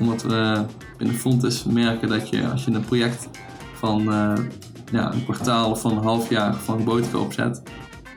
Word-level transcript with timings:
Omdat 0.00 0.22
we 0.22 0.64
binnen 0.96 1.16
Fontes 1.16 1.64
merken 1.64 2.08
dat 2.08 2.28
je 2.28 2.48
als 2.48 2.64
je 2.64 2.70
een 2.70 2.84
project 2.84 3.28
van 3.74 4.00
uh, 4.00 4.32
ja, 4.92 5.12
een 5.12 5.24
kwartaal 5.24 5.70
of 5.70 5.80
van 5.80 5.96
een 5.96 6.02
half 6.02 6.30
jaar 6.30 6.54
van 6.54 6.78
robotica 6.78 7.18
opzet 7.18 7.62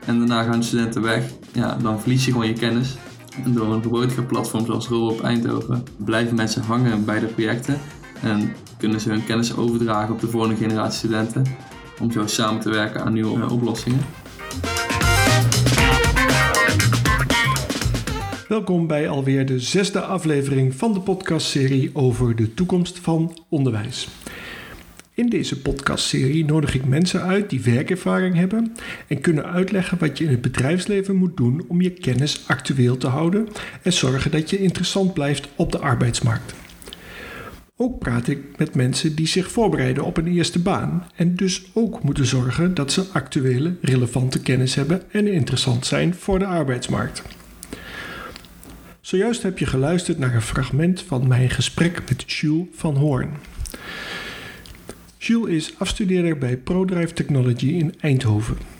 en 0.06 0.18
daarna 0.18 0.42
gaan 0.42 0.62
studenten 0.62 1.02
weg, 1.02 1.30
ja, 1.52 1.76
dan 1.82 2.00
verlies 2.00 2.24
je 2.24 2.32
gewoon 2.32 2.46
je 2.46 2.52
kennis. 2.52 2.96
En 3.44 3.52
door 3.52 3.72
een 3.72 4.26
platform 4.26 4.66
zoals 4.66 4.88
Robo 4.88 5.12
op 5.12 5.22
Eindhoven 5.22 5.82
blijven 5.96 6.36
mensen 6.36 6.62
hangen 6.62 7.04
bij 7.04 7.20
de 7.20 7.26
projecten 7.26 7.78
en 8.22 8.52
kunnen 8.78 9.00
ze 9.00 9.10
hun 9.10 9.24
kennis 9.24 9.56
overdragen 9.56 10.14
op 10.14 10.20
de 10.20 10.28
volgende 10.28 10.56
generatie 10.56 10.98
studenten 10.98 11.44
om 12.00 12.12
zo 12.12 12.26
samen 12.26 12.60
te 12.60 12.70
werken 12.70 13.04
aan 13.04 13.12
nieuwe 13.12 13.50
oplossingen. 13.50 14.00
Welkom 18.48 18.86
bij 18.86 19.08
alweer 19.08 19.46
de 19.46 19.60
zesde 19.60 20.00
aflevering 20.00 20.74
van 20.74 20.92
de 20.92 21.00
podcastserie 21.00 21.90
over 21.92 22.36
de 22.36 22.54
toekomst 22.54 22.98
van 22.98 23.38
onderwijs. 23.48 24.08
In 25.14 25.28
deze 25.28 25.60
podcastserie 25.60 26.44
nodig 26.44 26.74
ik 26.74 26.84
mensen 26.84 27.22
uit 27.22 27.50
die 27.50 27.60
werkervaring 27.60 28.34
hebben 28.34 28.76
en 29.06 29.20
kunnen 29.20 29.44
uitleggen 29.44 29.98
wat 29.98 30.18
je 30.18 30.24
in 30.24 30.30
het 30.30 30.40
bedrijfsleven 30.40 31.16
moet 31.16 31.36
doen 31.36 31.64
om 31.68 31.80
je 31.80 31.90
kennis 31.90 32.44
actueel 32.46 32.96
te 32.96 33.06
houden 33.06 33.48
en 33.82 33.92
zorgen 33.92 34.30
dat 34.30 34.50
je 34.50 34.58
interessant 34.62 35.14
blijft 35.14 35.48
op 35.56 35.72
de 35.72 35.78
arbeidsmarkt. 35.78 36.61
Ook 37.82 37.98
praat 37.98 38.28
ik 38.28 38.38
met 38.56 38.74
mensen 38.74 39.14
die 39.14 39.26
zich 39.26 39.50
voorbereiden 39.50 40.04
op 40.04 40.16
een 40.16 40.26
eerste 40.26 40.58
baan 40.58 41.06
en 41.14 41.36
dus 41.36 41.70
ook 41.72 42.02
moeten 42.02 42.26
zorgen 42.26 42.74
dat 42.74 42.92
ze 42.92 43.04
actuele, 43.12 43.74
relevante 43.80 44.40
kennis 44.40 44.74
hebben 44.74 45.02
en 45.10 45.32
interessant 45.32 45.86
zijn 45.86 46.14
voor 46.14 46.38
de 46.38 46.46
arbeidsmarkt. 46.46 47.22
Zojuist 49.00 49.42
heb 49.42 49.58
je 49.58 49.66
geluisterd 49.66 50.18
naar 50.18 50.34
een 50.34 50.42
fragment 50.42 51.02
van 51.02 51.28
mijn 51.28 51.50
gesprek 51.50 52.02
met 52.08 52.32
Jules 52.32 52.66
van 52.72 52.96
Hoorn. 52.96 53.30
Jules 55.18 55.54
is 55.54 55.74
afstudeerder 55.78 56.38
bij 56.38 56.56
ProDrive 56.56 57.12
Technology 57.12 57.68
in 57.68 57.94
Eindhoven. 58.00 58.71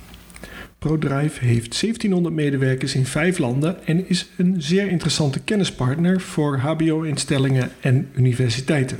ProDrive 0.83 1.45
heeft 1.45 1.81
1700 1.81 2.35
medewerkers 2.35 2.95
in 2.95 3.07
vijf 3.07 3.39
landen 3.39 3.87
en 3.87 4.09
is 4.09 4.29
een 4.37 4.55
zeer 4.59 4.89
interessante 4.89 5.41
kennispartner 5.41 6.21
voor 6.21 6.59
HBO-instellingen 6.59 7.71
en 7.81 8.09
universiteiten. 8.15 8.99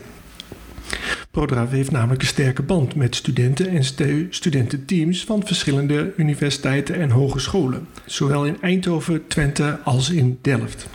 ProDrive 1.31 1.77
heeft 1.77 1.91
namelijk 1.91 2.21
een 2.21 2.27
sterke 2.29 2.63
band 2.63 2.95
met 2.95 3.17
studenten 3.17 3.69
en 3.69 3.85
studententeams 4.31 5.25
van 5.25 5.47
verschillende 5.47 6.13
universiteiten 6.17 6.95
en 6.95 7.11
hogescholen, 7.11 7.87
zowel 8.07 8.47
in 8.47 8.61
Eindhoven, 8.61 9.27
Twente 9.27 9.79
als 9.85 10.11
in 10.11 10.39
Delft. 10.43 10.87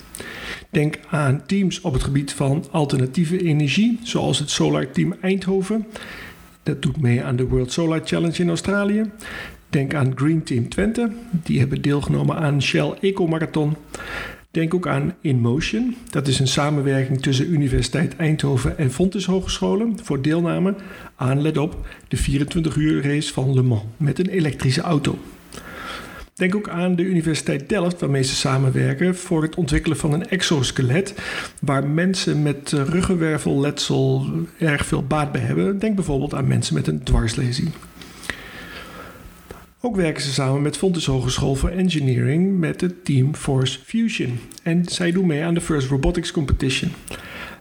Denk 0.69 0.99
aan 1.09 1.45
teams 1.45 1.81
op 1.81 1.93
het 1.93 2.03
gebied 2.03 2.33
van 2.33 2.65
alternatieve 2.71 3.43
energie, 3.43 3.99
zoals 4.03 4.39
het 4.39 4.49
Solar 4.49 4.91
Team 4.91 5.15
Eindhoven. 5.21 5.85
Dat 6.63 6.81
doet 6.81 7.01
mee 7.01 7.23
aan 7.23 7.35
de 7.35 7.47
World 7.47 7.71
Solar 7.71 8.01
Challenge 8.03 8.41
in 8.41 8.49
Australië. 8.49 9.11
Denk 9.69 9.93
aan 9.93 10.11
Green 10.15 10.43
Team 10.43 10.69
Twente, 10.69 11.11
die 11.43 11.59
hebben 11.59 11.81
deelgenomen 11.81 12.35
aan 12.35 12.61
Shell 12.61 12.93
Eco 13.01 13.27
Marathon. 13.27 13.75
Denk 14.51 14.73
ook 14.73 14.87
aan 14.87 15.15
InMotion, 15.21 15.95
dat 16.09 16.27
is 16.27 16.39
een 16.39 16.47
samenwerking 16.47 17.21
tussen 17.21 17.51
Universiteit 17.51 18.15
Eindhoven 18.15 18.77
en 18.77 18.91
Fontys 18.91 19.25
Hogescholen 19.25 19.99
voor 20.03 20.21
deelname 20.21 20.75
aan, 21.15 21.41
let 21.41 21.57
op, 21.57 21.87
de 22.07 22.17
24 22.17 22.75
uur 22.75 23.03
race 23.03 23.33
van 23.33 23.53
Le 23.53 23.61
Mans 23.61 23.83
met 23.97 24.19
een 24.19 24.29
elektrische 24.29 24.81
auto. 24.81 25.17
Denk 26.33 26.55
ook 26.55 26.69
aan 26.69 26.95
de 26.95 27.03
Universiteit 27.03 27.69
Delft, 27.69 27.99
waarmee 27.99 28.23
ze 28.23 28.35
samenwerken 28.35 29.15
voor 29.15 29.41
het 29.41 29.55
ontwikkelen 29.55 29.97
van 29.97 30.13
een 30.13 30.29
exoskelet, 30.29 31.15
waar 31.61 31.87
mensen 31.87 32.41
met 32.41 32.71
ruggenwervelletsel 32.71 34.25
erg 34.57 34.85
veel 34.85 35.03
baat 35.03 35.31
bij 35.31 35.41
hebben. 35.41 35.79
Denk 35.79 35.95
bijvoorbeeld 35.95 36.33
aan 36.33 36.47
mensen 36.47 36.73
met 36.73 36.87
een 36.87 37.03
dwarslezing. 37.03 37.69
Ook 39.87 39.95
werken 39.95 40.23
ze 40.23 40.33
samen 40.33 40.61
met 40.61 40.77
Fontys 40.77 41.05
Hogeschool 41.05 41.55
voor 41.55 41.69
Engineering 41.69 42.59
met 42.59 42.81
het 42.81 43.05
team 43.05 43.35
Force 43.35 43.79
Fusion. 43.79 44.39
En 44.63 44.85
zij 44.85 45.11
doen 45.11 45.27
mee 45.27 45.43
aan 45.43 45.53
de 45.53 45.61
First 45.61 45.89
Robotics 45.89 46.31
Competition. 46.31 46.91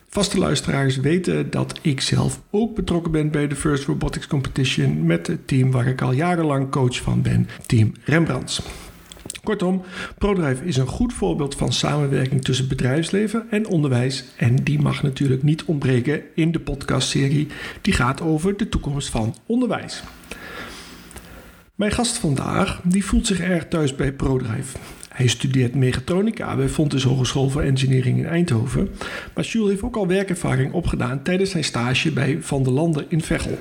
Vaste 0.09 0.39
luisteraars 0.39 0.97
weten 0.97 1.51
dat 1.51 1.79
ik 1.83 2.01
zelf 2.01 2.41
ook 2.51 2.75
betrokken 2.75 3.13
ben 3.13 3.31
bij 3.31 3.49
de 3.49 3.57
First 3.57 3.85
Robotics 3.85 4.27
Competition 4.27 5.07
met 5.07 5.27
het 5.27 5.49
team 5.49 5.71
waar 5.71 5.87
ik 5.87 6.03
al 6.03 6.13
jarenlang 6.13 6.71
coach 6.71 6.97
van 6.97 7.23
ben, 7.23 7.49
Team 7.67 7.93
Rembrandts. 8.05 8.63
Kortom, 9.45 9.83
ProDrive 10.19 10.65
is 10.65 10.77
een 10.77 10.87
goed 10.87 11.13
voorbeeld 11.13 11.55
van 11.55 11.73
samenwerking 11.73 12.45
tussen 12.45 12.69
bedrijfsleven 12.69 13.47
en 13.51 13.67
onderwijs. 13.67 14.25
En 14.37 14.55
die 14.55 14.81
mag 14.81 15.03
natuurlijk 15.03 15.43
niet 15.43 15.65
ontbreken 15.65 16.23
in 16.35 16.53
de 16.53 16.61
podcastserie 16.61 17.47
die 17.81 17.93
gaat 17.93 18.21
over 18.21 18.57
de 18.57 18.69
toekomst 18.69 19.09
van 19.09 19.35
onderwijs. 19.47 20.03
Mijn 21.77 21.93
gast 21.93 22.19
vandaag 22.19 22.81
die 22.85 23.05
voelt 23.05 23.27
zich 23.27 23.41
erg 23.41 23.69
thuis 23.69 23.95
bij 23.95 24.13
ProDrive. 24.13 24.77
Hij 25.09 25.27
studeert 25.27 25.75
mechatronica 25.75 26.57
bij 26.57 26.69
Fontys 26.69 27.03
Hogeschool 27.03 27.49
voor 27.49 27.63
Engineering 27.63 28.19
in 28.19 28.27
Eindhoven. 28.27 28.89
Maar 29.35 29.45
Jules 29.45 29.71
heeft 29.71 29.83
ook 29.83 29.97
al 29.97 30.07
werkervaring 30.07 30.73
opgedaan 30.73 31.23
tijdens 31.23 31.51
zijn 31.51 31.65
stage 31.65 32.13
bij 32.13 32.39
Van 32.41 32.63
der 32.63 32.73
Landen 32.73 33.05
in 33.09 33.21
Veghel. 33.21 33.59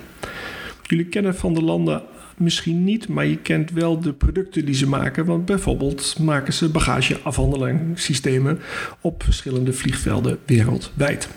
Jullie 0.81 1.05
kennen 1.05 1.35
Van 1.35 1.53
der 1.53 1.63
Landen 1.63 2.01
misschien 2.37 2.83
niet, 2.83 3.07
maar 3.07 3.25
je 3.25 3.37
kent 3.37 3.71
wel 3.71 3.99
de 3.99 4.13
producten 4.13 4.65
die 4.65 4.75
ze 4.75 4.87
maken. 4.87 5.25
Want 5.25 5.45
bijvoorbeeld 5.45 6.15
maken 6.19 6.53
ze 6.53 6.69
bagageafhandelingssystemen 6.69 8.59
op 9.01 9.23
verschillende 9.23 9.73
vliegvelden 9.73 10.37
wereldwijd. 10.45 11.29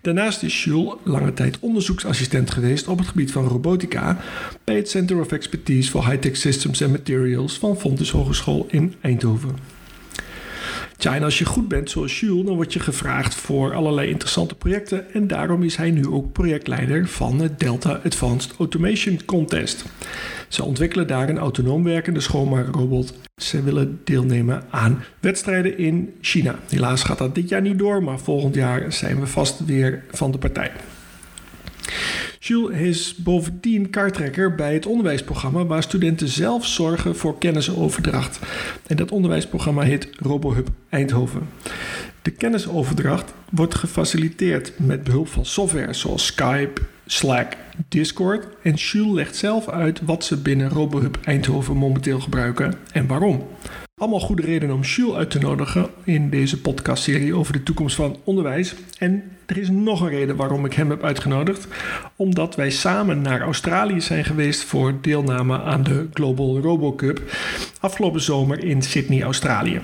Daarnaast 0.00 0.42
is 0.42 0.64
Jules 0.64 0.94
lange 1.04 1.32
tijd 1.32 1.58
onderzoeksassistent 1.60 2.50
geweest 2.50 2.88
op 2.88 2.98
het 2.98 3.08
gebied 3.08 3.32
van 3.32 3.44
robotica 3.44 4.18
bij 4.64 4.76
het 4.76 4.90
Center 4.90 5.20
of 5.20 5.32
Expertise 5.32 5.90
for 5.90 6.06
High-Tech 6.06 6.36
Systems 6.36 6.82
and 6.82 6.92
Materials 6.92 7.58
van 7.58 7.76
Fontys 7.76 8.10
Hogeschool 8.10 8.66
in 8.70 8.94
Eindhoven. 9.00 9.79
Tja, 11.00 11.14
en 11.14 11.22
als 11.22 11.38
je 11.38 11.44
goed 11.44 11.68
bent 11.68 11.90
zoals 11.90 12.20
Jules, 12.20 12.44
dan 12.44 12.54
word 12.54 12.72
je 12.72 12.80
gevraagd 12.80 13.34
voor 13.34 13.74
allerlei 13.74 14.08
interessante 14.10 14.54
projecten. 14.54 15.12
En 15.12 15.26
daarom 15.26 15.62
is 15.62 15.76
hij 15.76 15.90
nu 15.90 16.06
ook 16.06 16.32
projectleider 16.32 17.08
van 17.08 17.40
het 17.40 17.60
Delta 17.60 18.00
Advanced 18.04 18.54
Automation 18.58 19.24
Contest. 19.24 19.84
Ze 20.48 20.64
ontwikkelen 20.64 21.06
daar 21.06 21.28
een 21.28 21.38
autonoom 21.38 21.84
werkende 21.84 22.20
schoonmaakrobot. 22.20 23.14
Ze 23.36 23.62
willen 23.62 24.00
deelnemen 24.04 24.62
aan 24.70 25.04
wedstrijden 25.20 25.78
in 25.78 26.14
China. 26.20 26.58
Helaas 26.68 27.02
gaat 27.02 27.18
dat 27.18 27.34
dit 27.34 27.48
jaar 27.48 27.62
niet 27.62 27.78
door, 27.78 28.02
maar 28.02 28.18
volgend 28.18 28.54
jaar 28.54 28.92
zijn 28.92 29.20
we 29.20 29.26
vast 29.26 29.64
weer 29.64 30.04
van 30.10 30.30
de 30.30 30.38
partij. 30.38 30.72
Jules 32.42 32.80
is 32.80 33.14
bovendien 33.14 33.90
kaarttrekker 33.90 34.54
bij 34.54 34.74
het 34.74 34.86
onderwijsprogramma 34.86 35.66
waar 35.66 35.82
studenten 35.82 36.28
zelf 36.28 36.66
zorgen 36.66 37.16
voor 37.16 37.38
kennisoverdracht. 37.38 38.38
En 38.86 38.96
dat 38.96 39.10
onderwijsprogramma 39.10 39.82
heet 39.82 40.08
RoboHub 40.16 40.68
Eindhoven. 40.88 41.48
De 42.22 42.30
kennisoverdracht 42.30 43.32
wordt 43.50 43.74
gefaciliteerd 43.74 44.72
met 44.78 45.04
behulp 45.04 45.28
van 45.28 45.44
software 45.44 45.92
zoals 45.92 46.26
Skype, 46.26 46.80
Slack, 47.06 47.56
Discord. 47.88 48.46
En 48.62 48.74
Jules 48.74 49.14
legt 49.14 49.36
zelf 49.36 49.68
uit 49.68 50.00
wat 50.00 50.24
ze 50.24 50.36
binnen 50.36 50.68
RoboHub 50.68 51.18
Eindhoven 51.24 51.76
momenteel 51.76 52.20
gebruiken 52.20 52.74
en 52.92 53.06
waarom. 53.06 53.46
Allemaal 54.00 54.20
goede 54.20 54.42
redenen 54.42 54.74
om 54.74 54.82
Jules 54.82 55.14
uit 55.14 55.30
te 55.30 55.38
nodigen 55.38 55.90
in 56.04 56.30
deze 56.30 56.60
podcastserie 56.60 57.34
over 57.34 57.52
de 57.52 57.62
toekomst 57.62 57.96
van 57.96 58.16
onderwijs. 58.24 58.74
En 58.98 59.22
er 59.46 59.58
is 59.58 59.70
nog 59.70 60.00
een 60.00 60.08
reden 60.08 60.36
waarom 60.36 60.64
ik 60.64 60.72
hem 60.72 60.90
heb 60.90 61.02
uitgenodigd. 61.02 61.66
Omdat 62.16 62.54
wij 62.54 62.70
samen 62.70 63.22
naar 63.22 63.40
Australië 63.40 64.00
zijn 64.00 64.24
geweest 64.24 64.64
voor 64.64 64.98
deelname 65.00 65.62
aan 65.62 65.82
de 65.82 66.08
Global 66.12 66.60
Robo 66.60 66.94
Cup 66.94 67.22
afgelopen 67.80 68.20
zomer 68.20 68.64
in 68.64 68.82
Sydney, 68.82 69.22
Australië. 69.22 69.80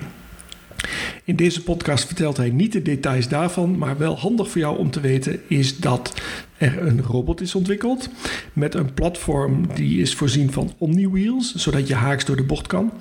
In 1.27 1.35
deze 1.35 1.63
podcast 1.63 2.05
vertelt 2.05 2.37
hij 2.37 2.49
niet 2.49 2.71
de 2.71 2.81
details 2.81 3.27
daarvan, 3.27 3.77
maar 3.77 3.97
wel 3.97 4.17
handig 4.17 4.49
voor 4.49 4.61
jou 4.61 4.77
om 4.77 4.91
te 4.91 4.99
weten 4.99 5.39
is 5.47 5.77
dat 5.77 6.21
er 6.57 6.87
een 6.87 7.01
robot 7.01 7.41
is 7.41 7.55
ontwikkeld 7.55 8.09
met 8.53 8.73
een 8.75 8.93
platform 8.93 9.67
die 9.75 10.01
is 10.01 10.15
voorzien 10.15 10.51
van 10.51 10.73
omni-wheels, 10.77 11.55
zodat 11.55 11.87
je 11.87 11.93
haaks 11.93 12.25
door 12.25 12.35
de 12.35 12.43
bocht 12.43 12.67
kan. 12.67 12.91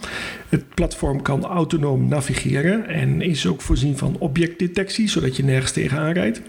Het 0.48 0.74
platform 0.74 1.22
kan 1.22 1.44
autonoom 1.44 2.08
navigeren 2.08 2.88
en 2.88 3.22
is 3.22 3.46
ook 3.46 3.60
voorzien 3.60 3.96
van 3.96 4.16
objectdetectie, 4.18 5.08
zodat 5.08 5.36
je 5.36 5.44
nergens 5.44 5.72
tegenaan 5.72 6.12
rijdt. 6.12 6.40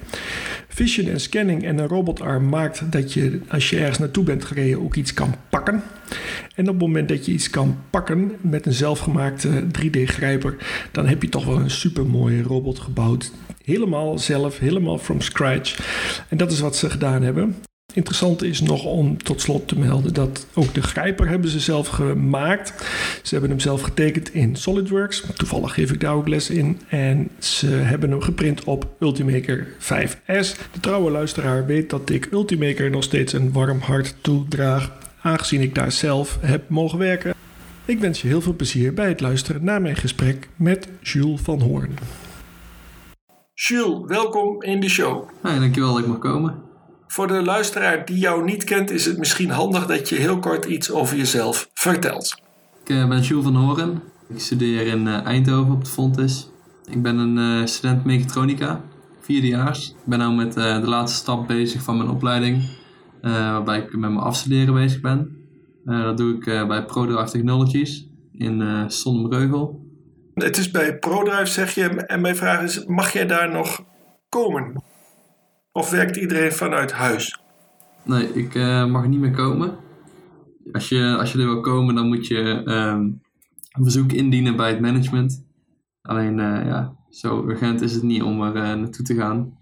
Vision 0.67 1.07
en 1.07 1.19
scanning 1.19 1.63
en 1.63 1.77
een 1.77 1.87
robotarm 1.87 2.49
maakt 2.49 2.91
dat 2.91 3.13
je 3.13 3.39
als 3.47 3.69
je 3.69 3.77
ergens 3.77 3.97
naartoe 3.97 4.23
bent 4.23 4.45
gereden 4.45 4.81
ook 4.81 4.95
iets 4.95 5.13
kan 5.13 5.35
pakken. 5.49 5.83
En 6.57 6.63
op 6.63 6.73
het 6.73 6.81
moment 6.81 7.09
dat 7.09 7.25
je 7.25 7.31
iets 7.31 7.49
kan 7.49 7.77
pakken 7.89 8.31
met 8.41 8.65
een 8.65 8.73
zelfgemaakte 8.73 9.63
3D-grijper, 9.63 10.55
dan 10.91 11.07
heb 11.07 11.21
je 11.21 11.29
toch 11.29 11.45
wel 11.45 11.59
een 11.59 11.69
super 11.69 12.05
mooie 12.05 12.41
robot 12.41 12.79
gebouwd. 12.79 13.31
Helemaal 13.63 14.19
zelf, 14.19 14.59
helemaal 14.59 14.97
from 14.97 15.21
scratch. 15.21 15.79
En 16.29 16.37
dat 16.37 16.51
is 16.51 16.59
wat 16.59 16.75
ze 16.75 16.89
gedaan 16.89 17.21
hebben. 17.21 17.55
Interessant 17.93 18.43
is 18.43 18.61
nog 18.61 18.85
om 18.85 19.23
tot 19.23 19.41
slot 19.41 19.67
te 19.67 19.79
melden 19.79 20.13
dat 20.13 20.47
ook 20.53 20.73
de 20.73 20.81
grijper 20.81 21.27
hebben 21.27 21.49
ze 21.49 21.59
zelf 21.59 21.87
gemaakt. 21.87 22.73
Ze 23.23 23.31
hebben 23.31 23.49
hem 23.49 23.59
zelf 23.59 23.81
getekend 23.81 24.33
in 24.33 24.55
SolidWorks. 24.55 25.23
Toevallig 25.35 25.73
geef 25.73 25.91
ik 25.91 25.99
daar 25.99 26.13
ook 26.13 26.27
les 26.27 26.49
in. 26.49 26.79
En 26.87 27.29
ze 27.39 27.67
hebben 27.67 28.09
hem 28.09 28.21
geprint 28.21 28.63
op 28.63 28.95
Ultimaker 28.99 29.67
5S. 29.79 30.55
De 30.71 30.79
trouwe 30.79 31.11
luisteraar 31.11 31.65
weet 31.65 31.89
dat 31.89 32.09
ik 32.09 32.27
Ultimaker 32.31 32.89
nog 32.89 33.03
steeds 33.03 33.33
een 33.33 33.51
warm 33.51 33.79
hart 33.79 34.15
toedraag, 34.21 34.91
aangezien 35.27 35.61
ik 35.61 35.75
daar 35.75 35.91
zelf 35.91 36.37
heb 36.41 36.69
mogen 36.69 36.97
werken. 36.97 37.33
Ik 37.85 37.99
wens 37.99 38.21
je 38.21 38.27
heel 38.27 38.41
veel 38.41 38.55
plezier 38.55 38.93
bij 38.93 39.07
het 39.07 39.21
luisteren 39.21 39.63
naar 39.63 39.81
mijn 39.81 39.95
gesprek 39.95 40.49
met 40.55 40.87
Jules 41.01 41.41
van 41.41 41.61
Hoorn. 41.61 41.97
Jules, 43.53 44.07
welkom 44.07 44.61
in 44.61 44.79
de 44.79 44.89
show. 44.89 45.29
Hey, 45.41 45.59
dankjewel 45.59 45.93
dat 45.93 46.01
ik 46.01 46.07
mag 46.07 46.19
komen. 46.19 46.61
Voor 47.07 47.27
de 47.27 47.43
luisteraar 47.43 48.05
die 48.05 48.17
jou 48.17 48.43
niet 48.43 48.63
kent, 48.63 48.91
is 48.91 49.05
het 49.05 49.17
misschien 49.17 49.49
handig 49.49 49.85
dat 49.85 50.09
je 50.09 50.15
heel 50.15 50.39
kort 50.39 50.65
iets 50.65 50.91
over 50.91 51.17
jezelf 51.17 51.69
vertelt. 51.73 52.41
Ik 52.83 52.89
eh, 52.89 53.07
ben 53.07 53.21
Jules 53.21 53.43
van 53.43 53.55
Horen. 53.55 54.01
Ik 54.29 54.39
studeer 54.39 54.87
in 54.87 55.07
eh, 55.07 55.25
Eindhoven 55.25 55.73
op 55.73 55.83
de 55.83 55.89
Fontes. 55.89 56.49
Ik 56.85 57.01
ben 57.01 57.17
een 57.17 57.37
uh, 57.37 57.65
student 57.65 58.05
mechatronica, 58.05 58.81
vierdejaars. 59.21 59.89
Ik 59.89 60.05
ben 60.05 60.19
nu 60.19 60.35
met 60.35 60.53
de 60.53 60.81
laatste 60.83 61.17
stap 61.17 61.47
bezig 61.47 61.81
van 61.81 61.97
mijn 61.97 62.09
opleiding, 62.09 62.63
waarbij 63.31 63.77
ik 63.77 63.91
met 63.91 63.99
mijn 63.99 64.17
afstuderen 64.17 64.73
bezig 64.73 65.01
ben. 65.01 65.37
dat 65.83 66.17
doe 66.17 66.35
ik 66.35 66.67
bij 66.67 66.85
ProDrive 66.85 67.31
Technologies 67.31 68.07
in 68.37 68.61
uh, 68.61 68.83
Sonnenbreugel. 68.87 69.85
Het 70.33 70.57
is 70.57 70.71
bij 70.71 70.99
ProDrive, 70.99 71.45
zeg 71.45 71.75
je, 71.75 71.87
en 71.87 72.21
mijn 72.21 72.35
vraag 72.35 72.61
is, 72.61 72.85
mag 72.85 73.13
jij 73.13 73.27
daar 73.27 73.51
nog 73.51 73.83
komen? 74.29 74.83
Of 75.71 75.89
werkt 75.89 76.15
iedereen 76.15 76.51
vanuit 76.51 76.91
huis? 76.91 77.39
Nee, 78.03 78.33
ik 78.33 78.55
uh, 78.55 78.85
mag 78.85 79.07
niet 79.07 79.19
meer 79.19 79.31
komen. 79.31 79.77
Als 80.71 80.89
je, 80.89 81.15
als 81.19 81.31
je 81.31 81.39
er 81.39 81.45
wil 81.45 81.61
komen, 81.61 81.95
dan 81.95 82.07
moet 82.07 82.27
je 82.27 82.39
um, 82.65 83.21
een 83.71 83.83
verzoek 83.83 84.11
indienen 84.11 84.55
bij 84.55 84.69
het 84.69 84.79
management. 84.79 85.45
Alleen, 86.01 86.37
uh, 86.37 86.65
ja, 86.65 86.95
zo 87.09 87.47
urgent 87.47 87.81
is 87.81 87.93
het 87.93 88.03
niet 88.03 88.23
om 88.23 88.41
er 88.41 88.55
uh, 88.55 88.61
naartoe 88.61 89.05
te 89.05 89.15
gaan. 89.15 89.57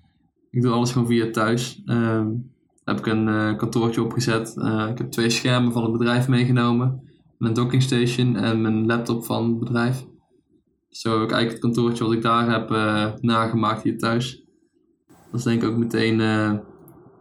Ik 0.49 0.61
doe 0.61 0.71
alles 0.71 0.91
gewoon 0.91 1.07
via 1.07 1.31
thuis. 1.31 1.81
Um, 1.85 2.53
heb 2.85 2.97
ik 2.97 3.05
een 3.05 3.57
kantoortje 3.57 4.03
opgezet. 4.03 4.55
ik 4.89 4.97
heb 4.97 5.11
twee 5.11 5.29
schermen 5.29 5.71
van 5.71 5.83
het 5.83 5.91
bedrijf 5.91 6.27
meegenomen. 6.27 7.01
Mijn 7.37 7.53
docking 7.53 7.81
station 7.81 8.35
en 8.35 8.61
mijn 8.61 8.85
laptop 8.85 9.25
van 9.25 9.49
het 9.49 9.59
bedrijf. 9.59 10.05
Zo 10.89 11.11
heb 11.11 11.29
ik 11.29 11.31
eigenlijk 11.31 11.51
het 11.51 11.73
kantoortje 11.73 12.03
wat 12.03 12.13
ik 12.13 12.21
daar 12.21 12.51
heb 12.51 12.69
nagemaakt 13.21 13.83
hier 13.83 13.97
thuis. 13.97 14.43
Dat 15.07 15.39
is 15.39 15.43
denk 15.43 15.63
ik 15.63 15.69
ook 15.69 15.77
meteen 15.77 16.17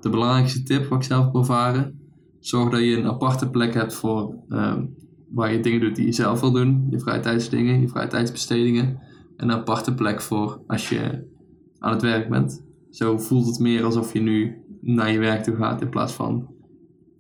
de 0.04 0.10
belangrijkste 0.10 0.62
tip 0.62 0.88
wat 0.88 0.98
ik 0.98 1.04
zelf 1.04 1.24
heb 1.24 1.34
ervaren. 1.34 2.00
Zorg 2.40 2.70
dat 2.70 2.80
je 2.80 2.96
een 2.96 3.06
aparte 3.06 3.50
plek 3.50 3.74
hebt 3.74 3.94
voor 3.94 4.34
uh, 4.48 4.76
waar 5.30 5.52
je 5.52 5.60
dingen 5.60 5.80
doet 5.80 5.96
die 5.96 6.06
je 6.06 6.12
zelf 6.12 6.40
wil 6.40 6.52
doen. 6.52 6.86
Je 6.90 6.98
vrije 6.98 7.20
tijdsdingen, 7.20 7.80
je 7.80 7.88
vrije 7.88 8.08
tijdsbestedingen. 8.08 8.98
En 9.36 9.48
een 9.48 9.56
aparte 9.56 9.94
plek 9.94 10.20
voor 10.20 10.62
als 10.66 10.88
je 10.88 11.28
aan 11.78 11.92
het 11.92 12.02
werk 12.02 12.28
bent. 12.28 12.64
Zo 12.90 13.18
voelt 13.18 13.46
het 13.46 13.58
meer 13.58 13.84
alsof 13.84 14.12
je 14.12 14.20
nu 14.20 14.63
naar 14.84 15.10
je 15.10 15.18
werk 15.18 15.42
toe 15.42 15.56
gaat 15.56 15.80
in 15.80 15.88
plaats 15.88 16.12
van 16.12 16.54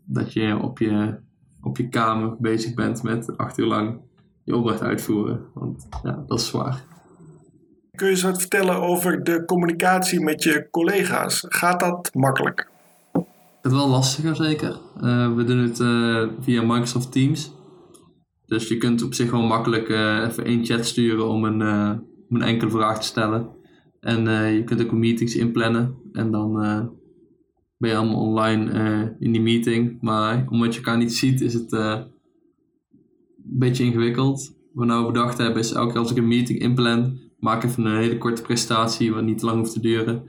dat 0.04 0.32
je 0.32 0.58
op 0.58 0.78
je, 0.78 1.14
op 1.60 1.76
je 1.76 1.88
kamer 1.88 2.36
bezig 2.38 2.74
bent 2.74 3.02
met 3.02 3.36
acht 3.36 3.58
uur 3.58 3.66
lang 3.66 4.00
je 4.44 4.56
opdracht 4.56 4.82
uitvoeren. 4.82 5.40
Want 5.54 5.88
ja, 6.02 6.24
dat 6.26 6.38
is 6.38 6.46
zwaar. 6.46 6.84
Kun 7.90 8.06
je 8.06 8.12
eens 8.12 8.22
wat 8.22 8.40
vertellen 8.40 8.80
over 8.80 9.24
de 9.24 9.44
communicatie 9.44 10.20
met 10.20 10.42
je 10.42 10.68
collega's? 10.70 11.44
Gaat 11.48 11.80
dat 11.80 12.10
makkelijk? 12.14 12.68
Het 13.12 13.72
is 13.72 13.78
wel 13.78 13.88
lastiger 13.88 14.36
zeker. 14.36 14.78
Uh, 15.02 15.34
we 15.34 15.44
doen 15.44 15.58
het 15.58 15.78
uh, 15.78 16.28
via 16.40 16.62
Microsoft 16.62 17.12
Teams. 17.12 17.52
Dus 18.46 18.68
je 18.68 18.76
kunt 18.76 19.02
op 19.02 19.14
zich 19.14 19.30
wel 19.30 19.42
makkelijk 19.42 19.88
uh, 19.88 20.24
even 20.28 20.44
één 20.44 20.64
chat 20.64 20.86
sturen 20.86 21.28
om 21.28 21.44
een, 21.44 21.60
om 22.28 22.36
een 22.36 22.42
enkele 22.42 22.70
vraag 22.70 22.98
te 23.00 23.06
stellen. 23.06 23.48
En 24.00 24.52
je 24.54 24.64
kunt 24.64 24.82
ook 24.82 24.92
meetings 24.92 25.36
inplannen. 25.36 25.94
En 26.12 26.30
dan 26.30 26.62
ben 27.88 27.96
allemaal 27.96 28.20
online 28.20 29.16
in 29.18 29.32
die 29.32 29.40
meeting. 29.42 29.98
Maar 30.00 30.46
omdat 30.50 30.74
je 30.74 30.80
elkaar 30.80 30.98
niet 30.98 31.14
ziet 31.14 31.40
is 31.40 31.54
het 31.54 31.72
een 31.72 32.04
beetje 33.36 33.84
ingewikkeld. 33.84 34.54
Wat 34.72 34.86
we 34.86 34.92
nou 34.92 35.06
bedacht 35.06 35.38
hebben 35.38 35.58
is 35.58 35.72
elke 35.72 35.92
keer 35.92 36.00
als 36.00 36.10
ik 36.10 36.16
een 36.16 36.28
meeting 36.28 36.58
inplan 36.58 37.18
maak 37.44 37.64
even 37.64 37.84
een 37.84 37.96
hele 37.96 38.18
korte 38.18 38.42
presentatie, 38.42 39.12
wat 39.12 39.22
niet 39.22 39.42
lang 39.42 39.58
hoeft 39.58 39.72
te 39.72 39.80
duren. 39.80 40.22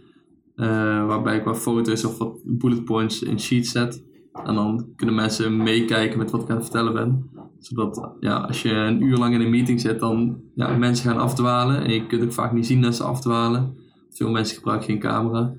Uh, 0.56 0.66
waarbij 1.08 1.38
ik 1.38 1.44
wat 1.44 1.58
foto's 1.58 2.04
of 2.04 2.18
wat 2.18 2.38
bullet 2.44 2.86
points 2.86 3.22
in 3.22 3.40
sheets 3.40 3.72
zet. 3.72 4.04
En 4.44 4.56
dan 4.56 4.88
kunnen 4.96 5.16
mensen 5.16 5.58
meekijken 5.58 6.18
met 6.18 6.32
wat 6.32 6.42
ik 6.42 6.50
aan 6.50 6.56
het 6.56 6.66
vertellen 6.66 6.94
ben. 6.94 7.30
Zodat 7.60 8.12
ja, 8.20 8.38
als 8.38 8.62
je 8.62 8.72
een 8.72 9.02
uur 9.02 9.18
lang 9.18 9.34
in 9.34 9.42
een 9.42 9.50
meeting 9.50 9.82
zit, 9.82 10.00
dan 10.00 10.42
ja, 10.56 10.78
mensen 10.78 11.10
gaan 11.10 11.22
afdwalen. 11.22 11.84
En 11.84 11.94
je 11.94 12.08
kunt 12.08 12.24
ook 12.24 12.34
vaak 12.34 12.52
niet 12.52 12.66
zien 12.66 12.82
dat 12.82 12.96
ze 12.96 13.04
afdwalen. 13.04 13.76
Veel 14.10 14.30
mensen 14.30 14.56
gebruiken 14.58 14.88
geen 14.88 15.00
camera. 15.00 15.54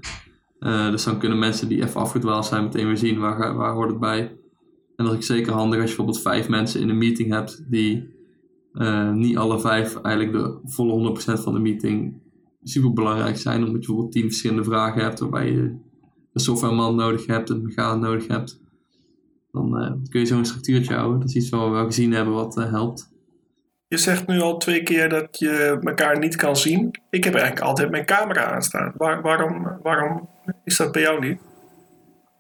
Uh, 0.61 0.91
dus 0.91 1.05
dan 1.05 1.19
kunnen 1.19 1.39
mensen 1.39 1.69
die 1.69 1.83
even 1.83 2.01
afgedwaald 2.01 2.47
zijn 2.47 2.63
meteen 2.63 2.87
weer 2.87 2.97
zien 2.97 3.19
waar, 3.19 3.55
waar 3.55 3.73
hoort 3.73 3.91
het 3.91 4.01
bij. 4.01 4.37
En 4.97 5.05
dat 5.05 5.19
is 5.19 5.27
zeker 5.27 5.53
handig 5.53 5.81
als 5.81 5.91
je 5.91 5.97
bijvoorbeeld 5.97 6.23
vijf 6.23 6.49
mensen 6.49 6.81
in 6.81 6.89
een 6.89 6.99
meeting 6.99 7.33
hebt 7.33 7.65
die 7.71 8.15
uh, 8.73 9.13
niet 9.13 9.37
alle 9.37 9.61
vijf 9.61 9.97
eigenlijk 9.97 10.37
de 10.37 10.61
volle 10.65 11.17
100% 11.39 11.43
van 11.43 11.53
de 11.55 11.61
meeting 11.61 12.21
super 12.63 12.93
belangrijk 12.93 13.37
zijn. 13.37 13.59
Omdat 13.59 13.73
je 13.73 13.79
bijvoorbeeld 13.79 14.13
tien 14.13 14.23
verschillende 14.23 14.65
vragen 14.65 15.03
hebt 15.03 15.19
waarbij 15.19 15.51
je 15.51 15.61
een 16.33 16.41
softwareman 16.41 16.97
nodig 16.97 17.27
hebt, 17.27 17.51
een 17.51 17.63
mechaan 17.63 18.01
nodig 18.01 18.27
hebt. 18.27 18.61
Dan 19.51 19.83
uh, 19.83 19.93
kun 20.09 20.21
je 20.21 20.27
zo'n 20.27 20.45
structuurtje 20.45 20.95
houden. 20.95 21.21
Dat 21.21 21.29
is 21.29 21.35
iets 21.35 21.49
wat 21.49 21.65
we 21.65 21.71
wel 21.71 21.85
gezien 21.85 22.13
hebben 22.13 22.35
wat 22.35 22.55
helpt. 22.55 23.15
Je 23.89 23.97
zegt 23.97 24.27
nu 24.27 24.41
al 24.41 24.57
twee 24.57 24.83
keer 24.83 25.09
dat 25.09 25.39
je 25.39 25.79
elkaar 25.81 26.19
niet 26.19 26.37
kan 26.37 26.57
zien. 26.57 26.91
Ik 27.11 27.25
heb 27.25 27.35
eigenlijk 27.35 27.67
altijd 27.67 27.91
mijn 27.91 28.05
camera 28.05 28.53
aanstaan. 28.53 28.93
Waar, 28.97 29.23
waarom, 29.23 29.79
waarom 29.83 30.29
is 30.65 30.77
dat 30.77 30.93
bij 30.93 31.03
jou 31.03 31.21
niet? 31.27 31.39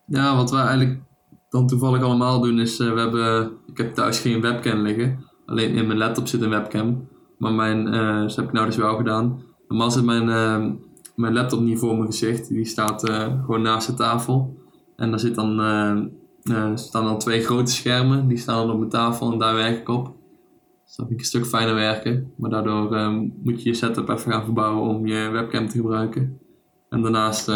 Ja, 0.06 0.37
wat 0.37 0.50
we 0.50 0.56
eigenlijk 0.56 1.00
dan 1.49 1.67
toevallig 1.67 2.03
allemaal 2.03 2.41
doen 2.41 2.61
is, 2.61 2.79
we 2.79 2.85
hebben, 2.85 3.53
ik 3.67 3.76
heb 3.76 3.94
thuis 3.94 4.20
geen 4.20 4.41
webcam 4.41 4.81
liggen. 4.81 5.25
Alleen 5.47 5.75
in 5.75 5.87
mijn 5.87 5.99
laptop 5.99 6.26
zit 6.26 6.43
een 6.43 6.50
webcam. 6.50 7.08
Maar 7.38 7.53
mijn, 7.53 7.94
uh, 7.94 8.20
dat 8.20 8.37
heb 8.37 8.44
ik 8.44 8.53
nou 8.53 8.67
dus 8.67 8.76
wel 8.76 8.97
gedaan. 8.97 9.43
Normaal 9.69 9.91
zit 9.91 10.05
mijn, 10.05 10.29
uh, 10.29 10.73
mijn 11.14 11.32
laptop 11.32 11.61
niet 11.61 11.79
voor 11.79 11.97
mijn 11.97 12.06
gezicht. 12.06 12.49
Die 12.49 12.64
staat 12.64 13.08
uh, 13.08 13.44
gewoon 13.44 13.62
naast 13.62 13.87
de 13.87 13.94
tafel. 13.94 14.56
En 14.97 15.11
daar 15.11 15.20
zit 15.20 15.35
dan, 15.35 16.11
staan 16.75 17.05
dan 17.05 17.19
twee 17.19 17.43
grote 17.43 17.73
schermen. 17.73 18.29
Die 18.29 18.38
staan 18.38 18.56
dan 18.56 18.70
op 18.70 18.79
mijn 18.79 18.91
tafel 18.91 19.32
en 19.32 19.38
daar 19.38 19.55
werk 19.55 19.79
ik 19.79 19.88
op. 19.88 20.14
Dus 20.85 20.97
dat 20.97 21.06
vind 21.06 21.10
ik 21.10 21.19
een 21.19 21.25
stuk 21.25 21.46
fijner 21.46 21.75
werken. 21.75 22.32
Maar 22.36 22.51
daardoor 22.51 23.10
moet 23.43 23.63
je 23.63 23.69
je 23.69 23.75
setup 23.75 24.08
even 24.08 24.32
gaan 24.32 24.44
verbouwen 24.44 24.96
om 24.96 25.06
je 25.06 25.29
webcam 25.29 25.69
te 25.69 25.77
gebruiken. 25.77 26.41
En 26.96 27.03
daarnaast 27.03 27.48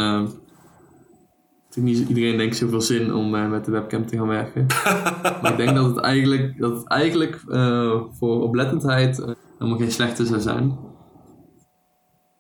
niet 1.75 2.09
iedereen 2.09 2.37
denkt 2.37 2.57
zoveel 2.57 2.81
zin 2.81 3.15
om 3.15 3.35
uh, 3.35 3.51
met 3.51 3.65
de 3.65 3.71
webcam 3.71 4.07
te 4.07 4.17
gaan 4.17 4.27
werken. 4.27 4.67
maar 5.43 5.51
ik 5.51 5.57
denk 5.57 5.75
dat 5.75 5.85
het 5.85 5.99
eigenlijk, 5.99 6.59
dat 6.59 6.77
het 6.77 6.87
eigenlijk 6.87 7.43
uh, 7.49 8.03
voor 8.11 8.43
oplettendheid 8.43 9.19
uh, 9.19 9.27
helemaal 9.59 9.79
geen 9.79 9.93
slechte 9.93 10.27
zou 10.27 10.41
zijn. 10.41 10.79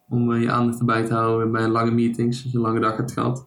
Om 0.08 0.34
je 0.34 0.50
aandacht 0.50 0.78
erbij 0.78 1.04
te 1.04 1.14
houden 1.14 1.52
bij 1.52 1.68
lange 1.68 1.90
meetings, 1.90 2.42
als 2.42 2.52
je 2.52 2.58
een 2.58 2.64
lange 2.64 2.80
dag 2.80 2.96
hebt 2.96 3.12
gehad. 3.12 3.46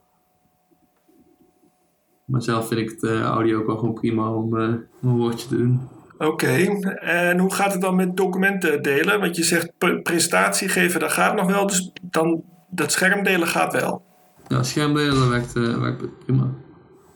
Maar 2.25 2.41
zelf 2.41 2.67
vind 2.67 2.79
ik 2.79 2.89
het 2.89 3.21
audio 3.21 3.59
ook 3.59 3.67
wel 3.67 3.77
gewoon 3.77 3.93
prima 3.93 4.33
om 4.33 4.53
een 4.53 4.87
woordje 5.01 5.47
te 5.47 5.57
doen. 5.57 5.81
Oké, 6.17 6.53
en 6.99 7.39
hoe 7.39 7.53
gaat 7.53 7.73
het 7.73 7.81
dan 7.81 7.95
met 7.95 8.17
documenten 8.17 8.81
delen? 8.81 9.19
Want 9.19 9.35
je 9.35 9.43
zegt 9.43 9.71
presentatie 10.03 10.69
geven, 10.69 10.99
dat 10.99 11.11
gaat 11.11 11.35
nog 11.35 11.47
wel, 11.47 11.67
dus 11.67 11.91
dan 12.01 12.43
dat 12.75 12.91
scherm 12.91 13.23
delen 13.23 13.47
gaat 13.47 13.73
wel. 13.73 14.03
Ja, 14.47 14.63
schermdelen 14.63 15.29
werkt, 15.29 15.55
uh, 15.55 15.77
werkt 15.77 16.19
prima. 16.25 16.53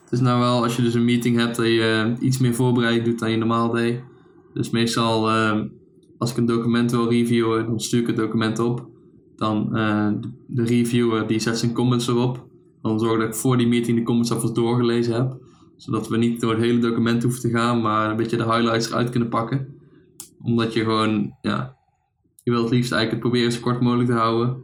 Het 0.03 0.11
is 0.11 0.19
nou 0.19 0.39
wel, 0.39 0.63
als 0.63 0.75
je 0.75 0.81
dus 0.81 0.93
een 0.93 1.05
meeting 1.05 1.37
hebt, 1.37 1.55
dat 1.55 1.65
je 1.65 2.15
uh, 2.19 2.27
iets 2.27 2.37
meer 2.37 2.53
voorbereid 2.53 3.05
doet 3.05 3.19
dan 3.19 3.31
je 3.31 3.37
normaal 3.37 3.71
deed. 3.71 4.01
Dus 4.53 4.69
meestal, 4.69 5.29
uh, 5.29 5.61
als 6.17 6.31
ik 6.31 6.37
een 6.37 6.45
document 6.45 6.91
wil 6.91 7.09
reviewen, 7.09 7.65
dan 7.65 7.79
stuur 7.79 7.99
ik 7.99 8.07
het 8.07 8.15
document 8.15 8.59
op. 8.59 8.87
Dan 9.35 9.69
de, 9.71 10.29
de 10.47 10.63
reviewer 10.63 11.27
die 11.27 11.39
zet 11.39 11.57
zijn 11.57 11.73
comments 11.73 12.07
erop. 12.07 12.47
Dan 12.81 12.99
zorg 12.99 13.19
dat 13.19 13.27
ik 13.27 13.35
voor 13.35 13.57
die 13.57 13.67
meeting 13.67 13.97
de 13.97 14.03
comments 14.03 14.31
alvast 14.31 14.55
doorgelezen 14.55 15.13
heb. 15.13 15.37
Zodat 15.75 16.07
we 16.07 16.17
niet 16.17 16.41
door 16.41 16.51
het 16.51 16.61
hele 16.61 16.79
document 16.79 17.23
hoeven 17.23 17.41
te 17.41 17.49
gaan, 17.49 17.81
maar 17.81 18.09
een 18.09 18.15
beetje 18.15 18.37
de 18.37 18.43
highlights 18.43 18.89
eruit 18.89 19.09
kunnen 19.09 19.29
pakken. 19.29 19.67
Omdat 20.41 20.73
je 20.73 20.83
gewoon, 20.83 21.35
ja, 21.41 21.75
je 22.43 22.51
wilt 22.51 22.63
het 22.63 22.73
liefst 22.73 22.91
eigenlijk 22.91 23.23
het 23.23 23.31
proberen 23.31 23.51
zo 23.51 23.61
kort 23.61 23.81
mogelijk 23.81 24.09
te 24.09 24.15
houden. 24.15 24.63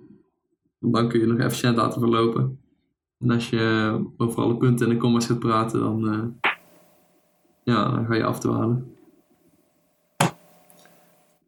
Dan 0.92 1.10
kun 1.10 1.20
je 1.20 1.28
nog 1.28 1.40
efficiënt 1.40 1.76
laten 1.76 2.00
verlopen. 2.00 2.60
En 3.20 3.32
als 3.32 3.50
je 3.50 4.00
over 4.18 4.42
alle 4.42 4.58
punten 4.58 4.86
en 4.88 4.94
de 4.94 5.00
commas 5.00 5.26
gaat 5.26 5.40
praten, 5.40 5.80
dan, 5.80 6.14
uh, 6.14 6.52
ja, 7.64 7.90
dan 7.90 8.06
ga 8.06 8.16
je 8.16 8.24
afdwalen. 8.24 8.96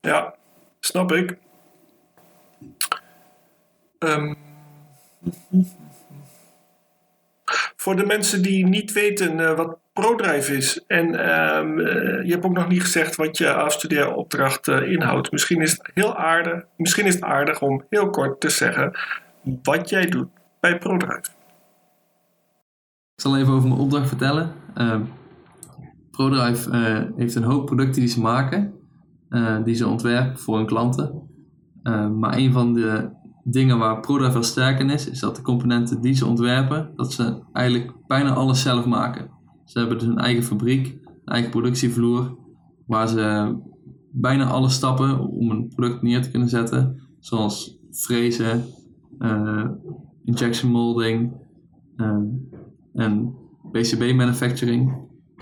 Ja, 0.02 0.36
snap 0.80 1.12
ik. 1.12 1.38
Um, 4.00 4.36
Voor 7.76 7.96
de 7.96 8.06
mensen 8.06 8.42
die 8.42 8.66
niet 8.66 8.92
weten 8.92 9.40
uh, 9.40 9.56
wat 9.56 9.78
ProDrive 9.94 10.56
is 10.56 10.84
en 10.88 11.08
uh, 11.08 12.24
je 12.24 12.32
hebt 12.32 12.46
ook 12.46 12.56
nog 12.56 12.68
niet 12.68 12.82
gezegd 12.82 13.16
wat 13.16 13.38
je 13.38 13.54
afstudeeropdracht 13.54 14.68
uh, 14.68 14.92
inhoudt. 14.92 15.32
Misschien 15.32 15.62
is 15.62 15.72
het 15.72 15.92
heel 15.94 16.16
aardig, 16.16 16.64
misschien 16.78 17.06
is 17.06 17.14
het 17.14 17.24
aardig 17.24 17.62
om 17.62 17.86
heel 17.90 18.10
kort 18.10 18.40
te 18.40 18.50
zeggen 18.50 18.98
wat 19.64 19.90
jij 19.90 20.06
doet 20.06 20.28
bij 20.60 20.78
ProDrive. 20.78 21.30
Ik 23.16 23.22
zal 23.22 23.38
even 23.38 23.54
over 23.54 23.68
mijn 23.70 23.82
opdracht 23.82 24.08
vertellen. 24.08 24.54
Ehm, 24.74 25.02
ProDrive 26.12 26.70
heeft 27.16 27.36
een 27.36 27.44
hoop 27.44 27.66
producten 27.66 28.02
die 28.02 28.10
ze 28.10 28.22
maken, 28.22 28.74
die 29.64 29.76
ze 29.76 29.88
ontwerpen 29.88 30.40
voor 30.40 30.58
hun 30.58 30.66
klanten. 30.66 31.30
Maar 32.20 32.38
een 32.38 32.54
van 32.54 32.74
de 32.74 33.10
dingen 33.44 33.78
waar 33.78 34.00
ProDrive 34.00 34.34
wel 34.34 34.44
sterk 34.44 34.80
in 34.80 34.90
is, 34.90 35.10
is 35.10 35.20
dat 35.20 35.36
de 35.36 35.42
componenten 35.42 36.02
die 36.02 36.14
ze 36.14 36.26
ontwerpen, 36.26 36.92
dat 36.96 37.14
ze 37.14 37.44
eigenlijk 37.54 37.92
bijna 38.08 38.34
alles 38.34 38.62
zelf 38.62 38.86
maken. 38.86 39.30
Ze 39.66 39.80
hebben 39.80 39.98
dus 39.98 40.08
een 40.08 40.18
eigen 40.18 40.44
fabriek, 40.44 40.88
een 40.88 41.34
eigen 41.34 41.52
productievloer, 41.52 42.38
waar 42.88 43.08
ze 43.08 43.56
bijna 44.12 44.46
alle 44.46 44.70
stappen 44.70 45.20
om 45.20 45.50
een 45.50 45.68
product 45.76 46.02
neer 46.02 46.22
te 46.22 46.32
kunnen 46.32 46.50
zetten, 46.50 47.02
zoals 47.20 47.78
frezen, 47.92 48.66
injection 50.26 50.72
molding 50.72 51.32
uh, 51.98 52.18
en 52.94 53.36
PCB 53.72 54.14
manufacturing 54.16 54.94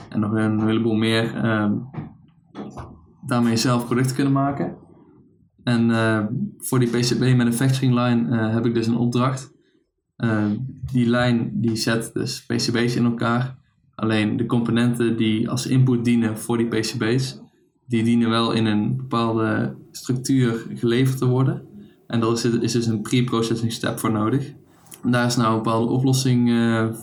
en 0.09 0.19
nog 0.19 0.31
een 0.31 0.65
heleboel 0.65 0.95
meer, 0.95 1.35
uh, 1.35 1.71
daarmee 3.25 3.55
zelf 3.55 3.85
producten 3.85 4.15
kunnen 4.15 4.33
maken. 4.33 4.75
En 5.63 5.89
uh, 5.89 6.25
voor 6.57 6.79
die 6.79 6.89
PCB 6.89 7.19
manufacturing 7.19 7.93
line 7.93 8.29
uh, 8.29 8.53
heb 8.53 8.65
ik 8.65 8.73
dus 8.73 8.87
een 8.87 8.97
opdracht. 8.97 9.51
Uh, 10.17 10.45
die 10.91 11.05
lijn 11.05 11.51
die 11.53 11.75
zet 11.75 12.09
dus 12.13 12.45
PCB's 12.45 12.95
in 12.95 13.05
elkaar. 13.05 13.61
Alleen 13.95 14.37
de 14.37 14.45
componenten 14.45 15.17
die 15.17 15.49
als 15.49 15.67
input 15.67 16.05
dienen 16.05 16.37
voor 16.37 16.57
die 16.57 16.67
PCB's, 16.67 17.41
die 17.87 18.03
dienen 18.03 18.29
wel 18.29 18.51
in 18.51 18.65
een 18.65 18.97
bepaalde 18.97 19.77
structuur 19.91 20.65
geleverd 20.73 21.17
te 21.17 21.27
worden. 21.27 21.67
En 22.13 22.19
daar 22.19 22.31
is, 22.31 22.71
dus 22.71 22.85
een 22.85 23.01
pre-processing 23.01 23.71
step 23.71 23.99
voor 23.99 24.11
nodig. 24.11 24.53
Daar 25.03 25.25
is 25.25 25.35
nou 25.35 25.49
een 25.49 25.63
bepaalde 25.63 25.91
oplossing 25.91 26.49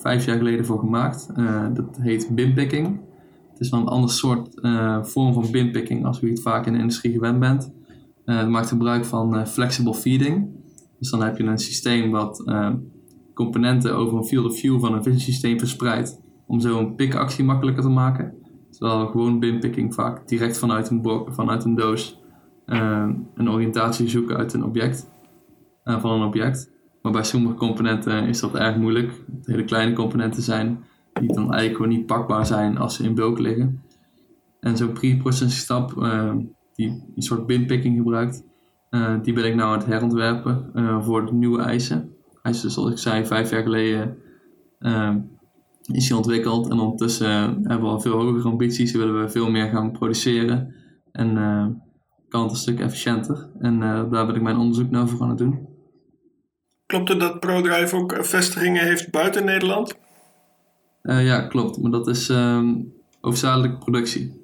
vijf 0.01 0.25
jaar 0.25 0.37
geleden 0.37 0.67
voor 0.67 0.79
gemaakt. 0.79 1.29
dat 1.75 1.97
heet 2.01 2.29
binpicking. 2.35 3.01
Het 3.51 3.61
is 3.61 3.69
wel 3.69 3.81
een 3.81 3.87
ander 3.87 4.11
soort 4.11 4.49
vorm 5.03 5.33
van 5.33 5.51
binpicking 5.51 6.05
als 6.05 6.23
u 6.23 6.31
het 6.31 6.43
vaak 6.43 6.67
in 6.67 6.73
de 6.73 6.79
industrie 6.79 7.13
gewend 7.13 7.39
bent. 7.39 7.73
Het 8.25 8.49
maakt 8.49 8.69
gebruik 8.69 9.05
van 9.05 9.47
flexible 9.47 9.95
feeding. 9.95 10.49
Dus 10.99 11.11
dan 11.11 11.23
heb 11.23 11.39
je 11.39 11.45
een 11.45 11.59
systeem 11.59 12.11
wat 12.11 12.45
componenten 13.35 13.97
over 13.97 14.19
een 14.19 14.25
field 14.25 14.47
of 14.47 14.59
view 14.59 14.81
van 14.81 14.95
een 14.95 15.03
vision 15.03 15.21
systeem 15.21 15.59
verspreidt. 15.59 16.21
Om 16.47 16.61
zo 16.61 16.79
een 16.79 16.95
pickactie 16.95 17.45
makkelijker 17.45 17.83
te 17.83 17.89
maken. 17.89 18.35
Terwijl 18.71 19.07
gewoon 19.07 19.39
binpicking 19.39 19.95
vaak 19.95 20.29
direct 20.29 20.59
vanuit 20.59 20.91
een, 20.91 21.25
vanuit 21.29 21.65
een 21.65 21.75
doos 21.75 22.21
een 23.35 23.51
oriëntatie 23.51 24.09
zoeken 24.09 24.37
uit 24.37 24.53
een 24.53 24.65
object. 24.65 25.09
van 25.85 26.21
een 26.21 26.27
object. 26.27 26.71
Maar 27.03 27.13
bij 27.13 27.25
sommige 27.25 27.55
componenten 27.55 28.29
is 28.29 28.41
dat 28.41 28.55
erg 28.55 28.77
moeilijk. 28.77 29.13
Het 29.37 29.47
hele 29.47 29.65
kleine 29.65 29.95
componenten 29.95 30.43
zijn 30.43 30.85
die 31.13 31.29
dan 31.29 31.53
eigenlijk 31.53 31.77
gewoon 31.77 31.89
niet 31.89 32.07
pakbaar 32.07 32.47
zijn 32.47 32.79
als 32.79 32.97
ze 32.97 33.05
in 33.05 33.15
bulk 33.15 33.39
liggen. 33.39 33.83
En 34.61 34.77
zo'n 34.77 34.93
pre-processing 34.93 35.51
stap 35.51 35.95
die 36.75 36.89
een 37.17 37.23
soort 37.23 37.47
binpicking 37.47 37.97
gebruikt. 37.97 38.45
Die 39.23 39.33
ben 39.33 39.45
ik 39.45 39.55
nou 39.55 39.73
aan 39.73 39.79
het 39.79 39.87
herontwerpen 39.87 40.71
voor 41.05 41.27
de 41.27 41.33
nieuwe 41.33 41.63
eisen. 41.63 42.15
Eisen, 42.43 42.71
zoals 42.71 42.91
ik 42.91 42.99
zei, 42.99 43.27
vijf 43.27 43.51
jaar 43.51 43.63
geleden 43.63 44.17
is 45.93 46.09
hij 46.09 46.17
ontwikkeld. 46.17 46.71
En 46.71 46.79
ondertussen 46.79 47.31
hebben 47.63 47.81
we 47.81 47.87
al 47.87 48.01
veel 48.01 48.21
hogere 48.21 48.49
ambities. 48.49 48.93
Willen 48.93 49.21
we 49.21 49.29
veel 49.29 49.51
meer 49.51 49.69
gaan 49.69 49.93
produceren. 49.93 50.75
En 51.13 51.83
kan 52.31 52.43
het 52.43 52.51
een 52.51 52.57
stuk 52.57 52.81
efficiënter. 52.81 53.49
En 53.59 53.81
daar 53.81 54.27
ben 54.27 54.35
ik 54.35 54.43
mijn 54.43 54.57
onderzoek 54.57 54.91
nou 54.91 55.09
voor 55.09 55.23
aan 55.23 55.29
het 55.29 55.39
doen. 55.39 55.69
Klopt 56.87 57.09
het 57.09 57.21
dat 57.21 57.41
ProDrive 57.41 57.97
ook 57.97 58.17
vestigingen 58.21 58.83
heeft 58.83 59.11
buiten 59.11 59.45
Nederland? 59.45 59.97
ja, 61.03 61.41
klopt. 61.41 61.79
Maar 61.79 61.91
dat 61.91 62.09
is 62.09 62.29
um, 62.29 62.93
hoofdzakelijk 63.21 63.79
productie. 63.79 64.41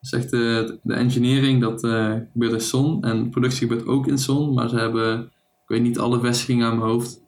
Zegt 0.00 0.30
de, 0.30 0.78
de 0.82 0.94
engineering 0.94 1.60
dat 1.60 1.84
uh, 1.84 2.14
gebeurt 2.32 2.52
in 2.52 2.60
Zon 2.60 3.04
en 3.04 3.30
productie 3.30 3.68
gebeurt 3.68 3.86
ook 3.86 4.06
in 4.06 4.18
Zon, 4.18 4.54
maar 4.54 4.68
ze 4.68 4.76
hebben, 4.76 5.22
ik 5.22 5.68
weet 5.68 5.82
niet 5.82 5.98
alle 5.98 6.20
vestigingen 6.20 6.66
aan 6.66 6.78
mijn 6.78 6.90
hoofd. 6.90 7.22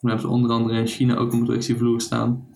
Dan 0.00 0.10
hebben 0.10 0.20
ze 0.20 0.34
onder 0.34 0.50
andere 0.50 0.78
in 0.78 0.86
China 0.86 1.16
ook 1.16 1.32
een 1.32 1.44
productievloer 1.44 2.00
staan, 2.00 2.46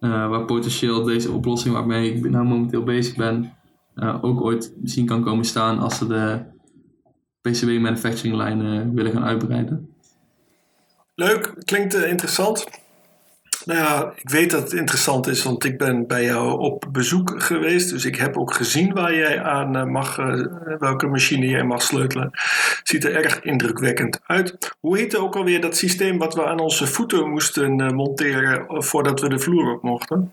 uh, 0.00 0.28
waar 0.28 0.44
potentieel 0.44 1.02
deze 1.02 1.32
oplossing 1.32 1.74
waarmee 1.74 2.14
ik 2.14 2.30
nou 2.30 2.44
momenteel 2.44 2.82
bezig 2.82 3.16
ben, 3.16 3.52
ook 4.20 4.40
ooit 4.40 4.72
misschien 4.80 5.06
kan 5.06 5.22
komen 5.22 5.44
staan 5.44 5.78
als 5.78 5.98
ze 5.98 6.06
de 6.06 6.40
PCB 7.40 7.80
manufacturing 7.80 8.36
lijnen 8.36 8.94
willen 8.94 9.12
gaan 9.12 9.24
uitbreiden. 9.24 9.88
Leuk, 11.14 11.54
klinkt 11.64 11.94
interessant. 11.94 12.66
Nou 13.64 13.78
ja, 13.78 14.12
ik 14.16 14.30
weet 14.30 14.50
dat 14.50 14.62
het 14.62 14.72
interessant 14.72 15.26
is, 15.26 15.42
want 15.42 15.64
ik 15.64 15.78
ben 15.78 16.06
bij 16.06 16.24
jou 16.24 16.58
op 16.58 16.88
bezoek 16.92 17.42
geweest. 17.42 17.90
Dus 17.90 18.04
ik 18.04 18.16
heb 18.16 18.36
ook 18.36 18.54
gezien 18.54 18.92
waar 18.92 19.14
jij 19.14 19.42
aan 19.42 19.76
eh, 19.76 19.84
mag, 19.84 20.16
welke 20.78 21.06
machine 21.06 21.46
jij 21.46 21.64
mag 21.64 21.82
sleutelen. 21.82 22.30
Ziet 22.82 23.04
er 23.04 23.14
erg 23.14 23.40
indrukwekkend 23.40 24.20
uit. 24.26 24.76
Hoe 24.80 24.98
heette 24.98 25.18
ook 25.18 25.36
alweer 25.36 25.60
dat 25.60 25.76
systeem 25.76 26.18
wat 26.18 26.34
we 26.34 26.46
aan 26.46 26.60
onze 26.60 26.86
voeten 26.86 27.30
moesten 27.30 27.94
monteren 27.94 28.82
voordat 28.82 29.20
we 29.20 29.28
de 29.28 29.38
vloer 29.38 29.74
op 29.74 29.82
mochten? 29.82 30.32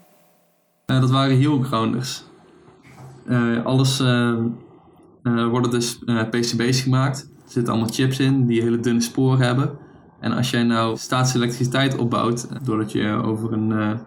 dat 0.85 1.09
waren 1.09 1.37
heel 1.37 1.61
grounders. 1.61 2.23
Alles 3.63 3.99
worden 5.49 5.71
dus 5.71 5.99
PCB's 6.29 6.81
gemaakt. 6.81 7.29
Er 7.43 7.51
zitten 7.51 7.73
allemaal 7.73 7.93
chips 7.93 8.19
in 8.19 8.45
die 8.45 8.61
hele 8.61 8.79
dunne 8.79 9.01
sporen 9.01 9.45
hebben. 9.45 9.77
En 10.19 10.31
als 10.31 10.49
jij 10.49 10.63
nou 10.63 10.97
statische 10.97 11.97
opbouwt, 11.97 12.65
doordat 12.65 12.91
je 12.91 13.07
over 13.07 13.53
een, 13.53 13.99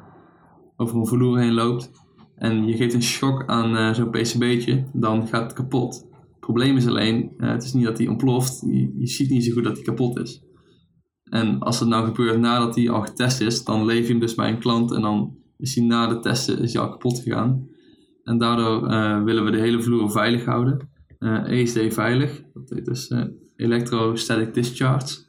over 0.77 0.97
een 0.97 1.07
vloer 1.07 1.39
heen 1.39 1.53
loopt 1.53 1.91
en 2.37 2.67
je 2.67 2.77
geeft 2.77 2.95
een 2.95 3.03
shock 3.03 3.47
aan 3.47 3.77
uh, 3.77 3.95
zo'n 3.95 4.11
PCB'tje, 4.11 4.85
dan 4.93 5.27
gaat 5.27 5.43
het 5.43 5.53
kapot. 5.53 6.07
Het 6.11 6.41
probleem 6.41 6.77
is 6.77 6.87
alleen, 6.87 7.33
uh, 7.39 7.51
het 7.51 7.63
is 7.63 7.73
niet 7.73 7.85
dat 7.85 7.99
hij 7.99 8.07
ontploft, 8.07 8.61
je, 8.67 9.07
ziet 9.07 9.31
niet 9.31 9.45
zo 9.45 9.53
goed 9.53 9.65
dat 9.65 9.75
hij 9.75 9.83
kapot 9.83 10.19
is. 10.19 10.43
En 11.25 11.59
als 11.59 11.81
het 11.81 11.89
nou 11.89 12.05
gebeurt 12.05 12.41
nadat 12.41 12.75
hij 12.75 12.91
al 12.91 13.03
getest 13.03 13.41
is, 13.41 13.65
dan 13.65 13.85
leef 13.85 14.07
je 14.07 14.11
hem 14.11 14.21
dus 14.21 14.35
bij 14.35 14.49
een 14.49 14.59
klant 14.59 14.93
en 14.93 15.01
dan 15.01 15.37
is 15.59 15.75
hij 15.75 15.85
na 15.85 16.07
de 16.07 16.19
testen 16.19 16.59
is 16.59 16.73
hij 16.73 16.83
al 16.83 16.91
kapot 16.91 17.19
gegaan. 17.19 17.69
En 18.25 18.39
daardoor 18.39 18.81
willen 19.25 19.45
we 19.45 19.51
de 19.51 19.61
hele 19.61 19.83
vloer 19.83 20.11
veilig 20.11 20.45
houden. 20.45 20.89
ESD 21.47 21.95
veilig, 21.95 22.43
dat 22.53 22.71
heet 22.71 22.85
dus 22.85 23.13
Electrostatic 23.57 24.55
Discharge. 24.55 25.23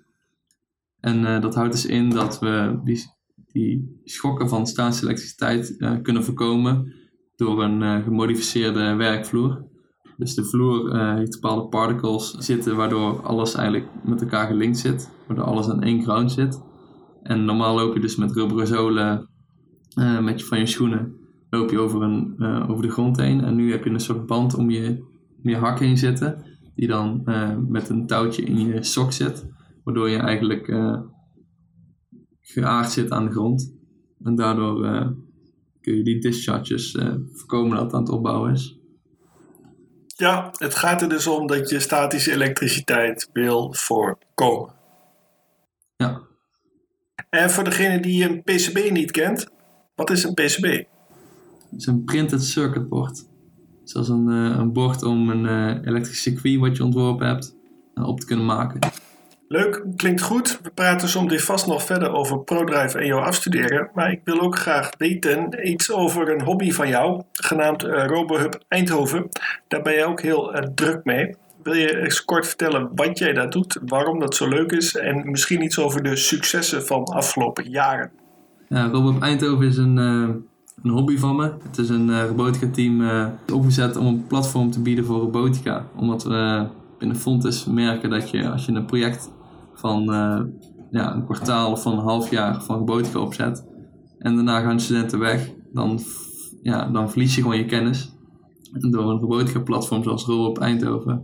En 1.00 1.42
dat 1.42 1.56
houdt 1.56 1.72
dus 1.72 1.86
in 1.86 2.10
dat 2.10 2.40
we 2.40 2.80
die, 3.52 4.00
schokken 4.04 4.50
van 4.50 4.68
statische 4.68 5.06
elektriciteit 5.06 5.76
kunnen 6.02 6.24
voorkomen 6.24 6.94
door 7.36 7.64
een 7.64 8.04
gemodificeerde 8.04 8.96
werkvloer. 8.96 9.66
Dus 10.18 10.36
de 10.36 10.46
vloer 10.46 11.00
heeft 11.16 11.42
bepaalde 11.42 11.68
particles 11.68 12.32
zitten 12.32 12.76
waardoor 12.76 13.22
alles 13.22 13.54
eigenlijk 13.54 13.88
met 14.04 14.22
elkaar 14.22 14.48
gelinkt 14.48 14.78
zit, 14.78 15.12
waardoor 15.28 15.46
alles 15.46 15.70
aan 15.70 15.84
één 15.84 16.04
ground 16.04 16.32
zit. 16.32 16.62
En 17.24 17.46
normaal 17.46 17.76
loop 17.76 17.94
je 17.94 18.00
dus 18.00 18.16
met 18.16 18.32
rubberen 18.32 18.68
zolen 18.68 19.30
met 20.22 20.40
je, 20.40 20.46
van 20.46 20.60
je 20.60 20.66
schoenen 20.66 21.25
loop 21.58 21.72
je 21.72 21.80
over, 21.80 22.02
een, 22.02 22.44
over 22.70 22.84
de 22.84 22.92
grond 22.92 23.18
heen. 23.18 23.44
En 23.44 23.56
nu 23.56 23.72
heb 23.72 23.84
je 23.84 23.90
een 23.90 24.00
soort 24.00 24.26
band 24.26 24.56
om 24.56 24.70
je, 24.70 25.04
om 25.44 25.50
je 25.50 25.58
hak 25.58 25.80
heen 25.80 25.98
zitten, 25.98 26.44
die 26.76 26.88
dan 26.88 27.22
met 27.68 27.90
een 27.90 28.08
touwtje 28.08 28.44
in 28.44 28.60
je 28.60 28.84
sok 28.84 29.12
zit 29.12 29.46
waardoor 29.84 30.10
je 30.10 30.18
eigenlijk 30.18 30.68
uh, 30.68 31.00
geaard 32.42 32.92
zit 32.92 33.12
aan 33.12 33.26
de 33.26 33.32
grond. 33.32 33.74
En 34.24 34.36
daardoor 34.36 34.82
kun 35.82 35.96
je 35.96 36.04
die 36.04 36.20
discharges 36.20 36.98
voorkomen 37.32 37.76
dat 37.76 37.86
het 37.86 37.94
aan 37.94 38.00
het 38.00 38.10
opbouwen 38.10 38.52
is. 38.52 38.78
Ja, 40.18 40.52
het 40.58 40.76
gaat 40.76 41.02
er 41.02 41.10
dus 41.10 41.28
om 41.28 41.48
dat 41.48 41.70
je 41.70 41.80
statische 41.80 42.32
elektriciteit 42.32 43.30
wil 43.34 43.74
voorkomen. 43.74 44.74
Ja. 45.96 46.22
En 47.30 47.50
voor 47.50 47.64
degene 47.64 48.00
die 48.00 48.30
een 48.30 48.44
PCB 48.44 48.92
niet 48.92 49.12
kent, 49.12 49.48
wat 49.96 50.10
is 50.10 50.24
een 50.24 50.34
PCB? 50.34 50.88
Het 51.72 51.80
is 51.80 51.86
een 51.86 52.04
printed 52.04 52.44
circuit 52.44 52.90
board. 52.90 53.28
Zoals 53.84 54.10
een, 54.10 54.28
een 54.28 54.74
bord 54.74 55.04
om 55.04 55.30
een 55.30 55.80
elektrisch 55.88 56.22
circuit 56.22 56.60
wat 56.60 56.78
je 56.78 56.84
ontworpen 56.84 57.28
hebt 57.28 57.56
op 57.94 58.20
te 58.20 58.26
kunnen 58.26 58.46
maken. 58.46 58.80
Leuk, 59.48 59.84
klinkt 59.96 60.22
goed. 60.22 60.60
We 60.64 60.70
praten 60.70 61.08
zometeen 61.08 61.40
vast 61.40 61.68
nog 61.68 61.84
verder 61.84 62.12
over 62.12 62.40
ProDrive 62.40 63.00
en 63.00 63.06
jouw 63.06 63.20
afstuderen. 63.20 63.90
Maar 63.94 64.12
ik 64.12 64.22
wil 64.24 64.42
ook 64.42 64.58
graag 64.58 64.90
weten 64.98 65.70
iets 65.70 65.92
over 65.92 66.34
een 66.34 66.42
hobby 66.42 66.72
van 66.72 66.88
jou, 66.88 67.24
genaamd 67.32 67.84
uh, 67.84 68.06
RoboHub 68.06 68.64
Eindhoven. 68.68 69.30
Daar 69.68 69.82
ben 69.82 69.94
je 69.94 70.06
ook 70.06 70.22
heel 70.22 70.56
uh, 70.56 70.62
druk 70.76 71.04
mee. 71.04 71.36
Wil 71.64 71.74
je 71.74 71.98
eens 71.98 72.26
kort 72.26 72.48
vertellen 72.48 72.90
wat 72.96 73.18
jij 73.18 73.34
daar 73.34 73.50
doet, 73.50 73.80
waarom 73.86 74.20
dat 74.20 74.36
zo 74.36 74.48
leuk 74.48 74.72
is 74.72 74.96
en 74.96 75.32
misschien 75.32 75.64
iets 75.64 75.80
over 75.80 76.04
de 76.04 76.16
successen 76.16 76.86
van 76.86 77.04
de 77.04 77.14
afgelopen 77.14 77.70
jaren? 77.70 78.12
Ja, 78.70 78.88
Robot 78.88 79.22
Eindhoven 79.22 79.68
is 79.68 79.78
een, 79.78 79.98
uh, 79.98 80.30
een 80.86 80.92
hobby 80.92 81.18
van 81.18 81.36
me. 81.36 81.54
Het 81.64 81.78
is 81.78 81.90
een 81.90 82.08
uh, 82.08 82.26
robotica 82.26 82.68
team 82.70 83.02
uh, 83.02 83.28
opgezet 83.54 83.98
om 83.98 84.06
een 84.06 84.28
platform 84.28 84.72
te 84.72 84.82
bieden 84.82 85.06
voor 85.06 85.20
robotica. 85.20 85.86
Omdat 85.96 86.24
we 86.24 86.68
binnen 87.00 87.18
Fontes 87.18 87.66
merken 87.66 88.10
dat 88.10 88.30
je 88.30 88.50
als 88.50 88.66
je 88.66 88.72
een 88.72 88.86
project 88.86 89.32
van 89.74 90.04
ja, 90.92 91.16
een 91.16 91.26
kwartaal 91.26 91.72
of 91.72 91.82
van 91.82 91.94
een 91.94 92.04
half 92.04 92.30
jaar 92.30 92.64
van 92.64 92.78
robotica 92.78 93.20
opzet 93.20 93.66
en 94.20 94.36
daarna 94.36 94.62
gaan 94.62 94.80
studenten 94.80 95.20
weg, 95.20 95.52
dan, 95.74 96.00
ja, 96.62 96.86
dan 96.86 97.10
verlies 97.10 97.36
je 97.36 97.42
gewoon 97.42 97.58
je 97.58 97.66
kennis. 97.66 98.14
En 98.74 98.92
door 98.92 99.10
een 99.10 99.20
robotica 99.20 99.60
platform 99.60 100.04
zoals 100.04 100.26
Robot 100.26 100.58
Eindhoven 100.58 101.24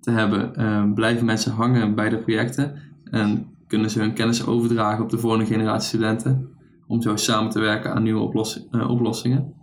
te 0.00 0.10
hebben, 0.10 0.94
blijven 0.94 1.24
mensen 1.24 1.52
hangen 1.52 1.94
bij 1.94 2.08
de 2.08 2.18
projecten 2.18 2.74
en 3.04 3.46
kunnen 3.66 3.90
ze 3.90 4.00
hun 4.00 4.14
kennis 4.14 4.46
overdragen 4.46 5.04
op 5.04 5.10
de 5.10 5.18
volgende 5.18 5.46
generatie 5.46 5.88
studenten 5.88 6.57
om 6.88 7.02
zo 7.02 7.16
samen 7.16 7.50
te 7.50 7.60
werken 7.60 7.94
aan 7.94 8.02
nieuwe 8.02 8.46
uh, 8.72 8.90
oplossingen. 8.90 9.54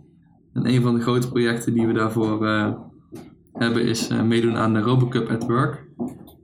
En 0.52 0.68
een 0.68 0.82
van 0.82 0.94
de 0.94 1.00
grote 1.00 1.28
projecten 1.28 1.74
die 1.74 1.86
we 1.86 1.92
daarvoor 1.92 2.46
uh, 2.46 2.72
hebben 3.52 3.84
is 3.84 4.10
uh, 4.10 4.22
meedoen 4.22 4.56
aan 4.56 4.72
de 4.72 4.80
RoboCup 4.80 5.28
at 5.28 5.46
Work. 5.46 5.86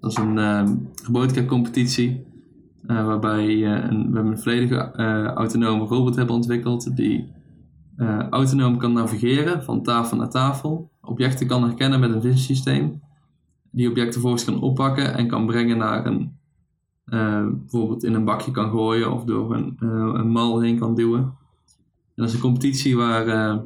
Dat 0.01 0.11
is 0.11 0.17
een 0.17 0.91
robotica 1.05 1.45
competitie 1.45 2.27
waarbij 2.83 3.67
een, 3.67 4.13
we 4.13 4.19
een 4.19 4.39
volledige 4.39 4.93
autonome 5.35 5.85
robot 5.85 6.17
hebben 6.17 6.35
ontwikkeld 6.35 6.97
die 6.97 7.33
autonoom 8.31 8.77
kan 8.77 8.93
navigeren 8.93 9.65
van 9.65 9.83
tafel 9.83 10.17
naar 10.17 10.31
tafel, 10.31 10.91
objecten 11.01 11.47
kan 11.47 11.63
herkennen 11.63 12.01
met 12.01 12.11
een 12.11 12.21
vision 12.21 12.39
systeem, 12.39 13.01
die 13.71 13.89
objecten 13.89 14.13
vervolgens 14.13 14.45
kan 14.45 14.61
oppakken 14.61 15.15
en 15.15 15.29
kan 15.29 15.47
brengen 15.47 15.79
naar 15.79 16.07
een 16.07 16.37
uh, 17.07 17.49
bijvoorbeeld 17.51 18.05
in 18.05 18.15
een 18.15 18.25
bakje 18.25 18.51
kan 18.51 18.71
gooien 18.71 19.13
of 19.13 19.25
door 19.25 19.55
een, 19.55 19.77
uh, 19.81 20.11
een 20.15 20.31
mal 20.31 20.61
heen 20.61 20.79
kan 20.79 20.95
duwen. 20.95 21.21
En 21.21 22.15
dat 22.15 22.29
is 22.29 22.35
een 22.35 22.41
competitie 22.41 22.97
waar 22.97 23.27
uh, 23.27 23.63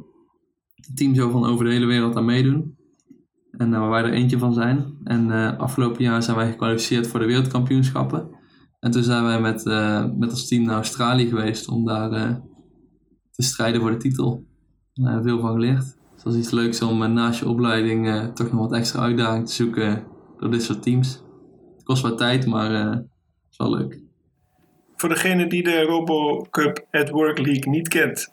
teams 0.95 1.19
van 1.19 1.45
over 1.45 1.65
de 1.65 1.71
hele 1.71 1.87
wereld 1.87 2.17
aan 2.17 2.25
meedoen. 2.25 2.77
En 3.51 3.71
waar 3.71 3.91
wij 3.91 4.03
er 4.03 4.13
eentje 4.13 4.39
van 4.39 4.55
zijn. 4.55 4.99
En 5.05 5.59
afgelopen 5.59 6.03
jaar 6.03 6.23
zijn 6.23 6.37
wij 6.37 6.51
gekwalificeerd 6.51 7.07
voor 7.07 7.21
de 7.21 7.27
wereldkampioenschappen. 7.27 8.29
En 8.81 8.91
toen 8.91 9.03
zijn 9.03 9.25
wij 9.25 9.41
met, 9.41 9.65
met 10.19 10.31
ons 10.31 10.49
team 10.49 10.65
naar 10.65 10.75
Australië 10.75 11.27
geweest 11.27 11.69
om 11.69 11.85
daar 11.85 12.11
te 13.31 13.43
strijden 13.43 13.81
voor 13.81 13.91
de 13.91 13.97
titel. 13.97 14.45
Daar 14.93 15.13
hebben 15.13 15.25
we 15.25 15.29
veel 15.31 15.41
van 15.41 15.53
geleerd. 15.53 15.97
Dus 16.15 16.23
dat 16.23 16.33
is 16.33 16.39
iets 16.39 16.51
leuks 16.51 16.83
om 16.83 17.13
naast 17.13 17.41
je 17.41 17.49
opleiding 17.49 18.31
toch 18.35 18.51
nog 18.53 18.61
wat 18.61 18.73
extra 18.73 19.01
uitdaging 19.01 19.47
te 19.47 19.53
zoeken 19.53 20.05
door 20.39 20.51
dit 20.51 20.63
soort 20.63 20.83
teams. 20.83 21.23
Het 21.75 21.85
kost 21.85 22.03
wat 22.03 22.19
tijd, 22.19 22.47
maar 22.47 23.05
is 23.59 23.67
wel 23.67 23.77
leuk. 23.77 24.01
Voor 24.97 25.09
degene 25.09 25.47
die 25.47 25.63
de 25.63 25.83
RoboCup 25.83 26.87
at 26.91 27.11
Work 27.11 27.39
League 27.39 27.73
niet 27.73 27.89
kent, 27.89 28.33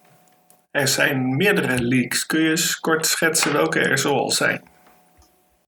er 0.72 0.88
zijn 0.88 1.36
meerdere 1.36 1.84
leagues. 1.84 2.25
Kun 2.25 2.42
je 2.42 2.50
eens 2.50 2.80
kort 2.80 3.06
schetsen 3.06 3.53
welke 3.53 3.80
er 3.80 3.98
zoal 3.98 4.32
zijn? 4.32 4.62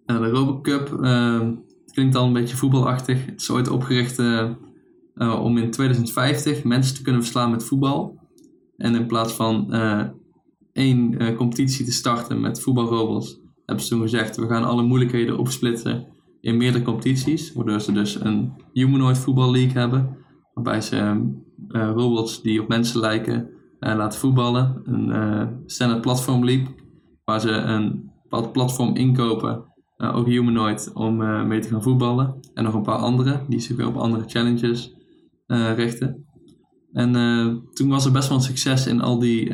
De 0.05 0.29
RoboCup 0.29 0.89
uh, 1.01 1.47
klinkt 1.91 2.15
al 2.15 2.25
een 2.25 2.33
beetje 2.33 2.55
voetbalachtig. 2.55 3.25
Het 3.25 3.41
is 3.41 3.49
ooit 3.49 3.69
opgericht 3.69 4.19
uh, 4.19 4.49
uh, 5.15 5.43
om 5.43 5.57
in 5.57 5.71
2050 5.71 6.63
mensen 6.63 6.95
te 6.95 7.01
kunnen 7.01 7.21
verslaan 7.21 7.51
met 7.51 7.65
voetbal. 7.65 8.19
En 8.77 8.95
in 8.95 9.07
plaats 9.07 9.33
van 9.33 9.73
één 10.73 11.35
competitie 11.35 11.85
te 11.85 11.91
starten 11.91 12.41
met 12.41 12.61
voetbalrobots, 12.61 13.39
hebben 13.65 13.85
ze 13.85 13.89
toen 13.89 14.01
gezegd: 14.01 14.35
we 14.35 14.47
gaan 14.47 14.63
alle 14.63 14.83
moeilijkheden 14.83 15.37
opsplitsen 15.37 16.14
in 16.45 16.57
meerdere 16.57 16.83
competities, 16.83 17.53
waardoor 17.53 17.81
ze 17.81 17.91
dus 17.91 18.21
een 18.21 18.53
humanoid 18.73 19.17
voetbal 19.17 19.51
league 19.51 19.79
hebben, 19.79 20.17
waarbij 20.53 20.81
ze 20.81 20.95
uh, 21.67 21.91
robots 21.93 22.41
die 22.41 22.61
op 22.61 22.67
mensen 22.67 22.99
lijken 22.99 23.49
uh, 23.79 23.95
laten 23.95 24.19
voetballen. 24.19 24.81
Een 24.83 25.09
uh, 25.09 25.47
standard 25.65 26.01
platform 26.01 26.45
league, 26.45 26.67
waar 27.23 27.39
ze 27.39 27.51
een 27.51 28.11
platform 28.51 28.95
inkopen, 28.95 29.63
ook 29.97 30.27
humanoid, 30.27 30.91
om 30.93 31.17
mee 31.47 31.59
te 31.59 31.67
gaan 31.67 31.83
voetballen. 31.83 32.39
En 32.53 32.63
nog 32.63 32.73
een 32.73 32.81
paar 32.81 32.97
andere, 32.97 33.41
die 33.47 33.59
zich 33.59 33.75
weer 33.75 33.87
op 33.87 33.95
andere 33.95 34.23
challenges 34.27 34.95
richten. 35.75 36.25
En 36.93 37.11
toen 37.73 37.89
was 37.89 38.05
er 38.05 38.11
best 38.11 38.27
wel 38.27 38.37
een 38.37 38.43
succes 38.43 38.87
in 38.87 39.01
al 39.01 39.19
die 39.19 39.49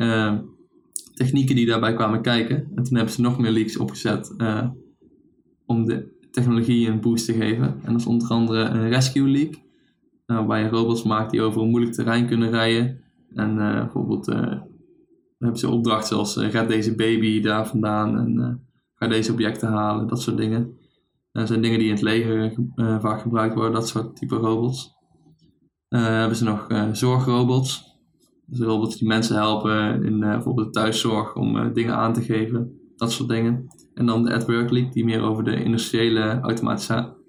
technieken 1.14 1.54
die 1.54 1.66
daarbij 1.66 1.94
kwamen 1.94 2.22
kijken. 2.22 2.56
En 2.74 2.82
toen 2.82 2.96
hebben 2.96 3.14
ze 3.14 3.20
nog 3.20 3.38
meer 3.38 3.50
leagues 3.50 3.76
opgezet 3.76 4.34
om 5.66 5.84
de 5.84 6.11
technologie 6.32 6.88
een 6.88 7.00
boost 7.00 7.26
te 7.26 7.32
geven. 7.32 7.64
En 7.64 7.92
dat 7.92 8.00
is 8.00 8.06
onder 8.06 8.28
andere 8.28 8.64
een 8.64 8.88
Rescue 8.88 9.28
League, 9.28 9.62
uh, 10.26 10.46
waar 10.46 10.60
je 10.60 10.68
robots 10.68 11.02
maakt 11.02 11.30
die 11.30 11.42
over 11.42 11.62
een 11.62 11.70
moeilijk 11.70 11.94
terrein 11.94 12.26
kunnen 12.26 12.50
rijden. 12.50 13.00
En 13.34 13.56
uh, 13.56 13.80
bijvoorbeeld 13.80 14.28
uh, 14.28 14.60
hebben 15.38 15.58
ze 15.58 15.70
opdrachten 15.70 16.08
zoals 16.08 16.36
red 16.36 16.68
deze 16.68 16.94
baby 16.94 17.40
daar 17.40 17.66
vandaan 17.66 18.18
en 18.18 18.60
ga 18.94 19.08
deze 19.08 19.32
objecten 19.32 19.68
halen, 19.68 20.08
dat 20.08 20.22
soort 20.22 20.36
dingen. 20.36 20.76
Dat 21.32 21.48
zijn 21.48 21.62
dingen 21.62 21.78
die 21.78 21.88
in 21.88 21.94
het 21.94 22.02
leger 22.02 22.54
vaak 23.00 23.20
gebruikt 23.20 23.54
worden, 23.54 23.72
dat 23.72 23.88
soort 23.88 24.16
type 24.16 24.34
robots. 24.34 24.94
hebben 25.88 26.36
ze 26.36 26.44
nog 26.44 26.66
zorgrobots. 26.92 27.96
Dus 28.46 28.60
robots 28.60 28.96
die 28.98 29.08
mensen 29.08 29.36
helpen 29.36 30.04
in 30.04 30.20
bijvoorbeeld 30.20 30.66
de 30.66 30.80
thuiszorg 30.80 31.36
om 31.36 31.72
dingen 31.72 31.96
aan 31.96 32.12
te 32.12 32.22
geven, 32.22 32.80
dat 32.96 33.12
soort 33.12 33.28
dingen. 33.28 33.66
En 33.94 34.06
dan 34.06 34.24
de 34.24 34.32
AdWork 34.32 34.70
League, 34.70 34.90
die 34.90 35.04
meer 35.04 35.22
over 35.22 35.44
de 35.44 35.64
industriële 35.64 36.40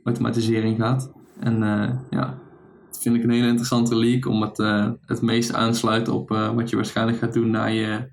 automatisering 0.03 0.77
gaat. 0.77 1.11
En 1.39 1.61
uh, 1.61 1.89
ja, 2.09 2.39
dat 2.89 3.01
vind 3.01 3.15
ik 3.15 3.23
een 3.23 3.29
hele 3.29 3.47
interessante 3.47 3.95
league, 3.95 4.31
omdat 4.31 4.59
uh, 4.59 4.89
het 5.05 5.21
meest 5.21 5.53
aansluit 5.53 6.07
op 6.09 6.31
uh, 6.31 6.51
wat 6.51 6.69
je 6.69 6.75
waarschijnlijk 6.75 7.17
gaat 7.17 7.33
doen 7.33 7.49
na 7.49 7.65
je, 7.65 8.11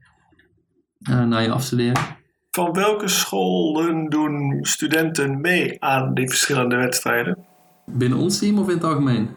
na 0.98 1.38
je 1.38 1.50
afstuderen. 1.50 2.02
Van 2.50 2.72
welke 2.72 3.08
scholen 3.08 4.08
doen 4.08 4.58
studenten 4.60 5.40
mee 5.40 5.82
aan 5.82 6.14
die 6.14 6.28
verschillende 6.28 6.76
wedstrijden? 6.76 7.38
Binnen 7.86 8.18
ons 8.18 8.38
team 8.38 8.58
of 8.58 8.68
in 8.68 8.74
het 8.74 8.84
algemeen? 8.84 9.28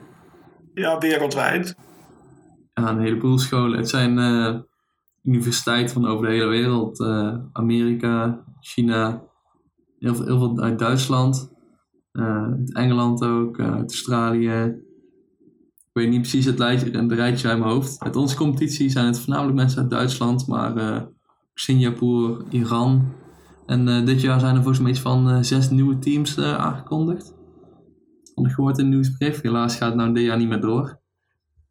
Ja, 0.74 0.98
wereldwijd. 0.98 1.76
Ja, 2.74 2.90
een 2.90 3.00
heleboel 3.00 3.38
scholen. 3.38 3.78
Het 3.78 3.90
zijn 3.90 4.18
universiteiten 5.24 5.94
van 5.94 6.06
over 6.06 6.26
de 6.26 6.32
hele 6.32 6.46
wereld. 6.46 7.02
Amerika, 7.52 8.44
China, 8.60 9.24
heel 10.00 10.16
veel, 10.16 10.26
heel 10.26 10.38
veel 10.38 10.60
uit 10.60 10.80
Duitsland, 10.80 11.52
uit 12.12 12.74
Engeland 12.74 13.24
ook, 13.24 13.58
uh, 13.58 13.74
uit 13.74 13.92
Australië. 13.92 14.82
Ik 15.78 16.02
weet 16.02 16.10
niet 16.10 16.22
precies 16.22 16.46
het, 16.46 16.60
lijstje, 16.60 16.92
het 16.92 17.12
rijtje 17.12 17.48
uit 17.48 17.60
mijn 17.60 17.72
hoofd. 17.72 18.00
Uit 18.00 18.16
onze 18.16 18.36
competitie 18.36 18.90
zijn 18.90 19.06
het 19.06 19.20
voornamelijk 19.20 19.56
mensen 19.56 19.82
uit 19.82 19.90
Duitsland, 19.90 20.48
maar 20.48 21.08
Singapore, 21.54 22.44
Iran. 22.50 23.12
En 23.66 24.06
dit 24.06 24.22
jaar 24.22 24.40
zijn 24.40 24.56
er 24.56 24.62
volgens 24.62 24.80
mij 24.80 24.92
iets 24.92 25.00
van 25.00 25.46
zes 25.46 25.70
nieuwe 25.70 26.00
teams 26.00 26.40
aangekondigd. 26.40 27.34
Had 28.36 28.46
ik 28.46 28.52
gehoord 28.52 28.78
in 28.78 28.90
nieuwsbrief. 28.90 29.42
Helaas 29.42 29.76
gaat 29.76 29.88
het 29.88 29.98
nou 29.98 30.14
dit 30.14 30.24
jaar 30.24 30.38
niet 30.38 30.48
meer 30.48 30.62
door. 30.62 31.02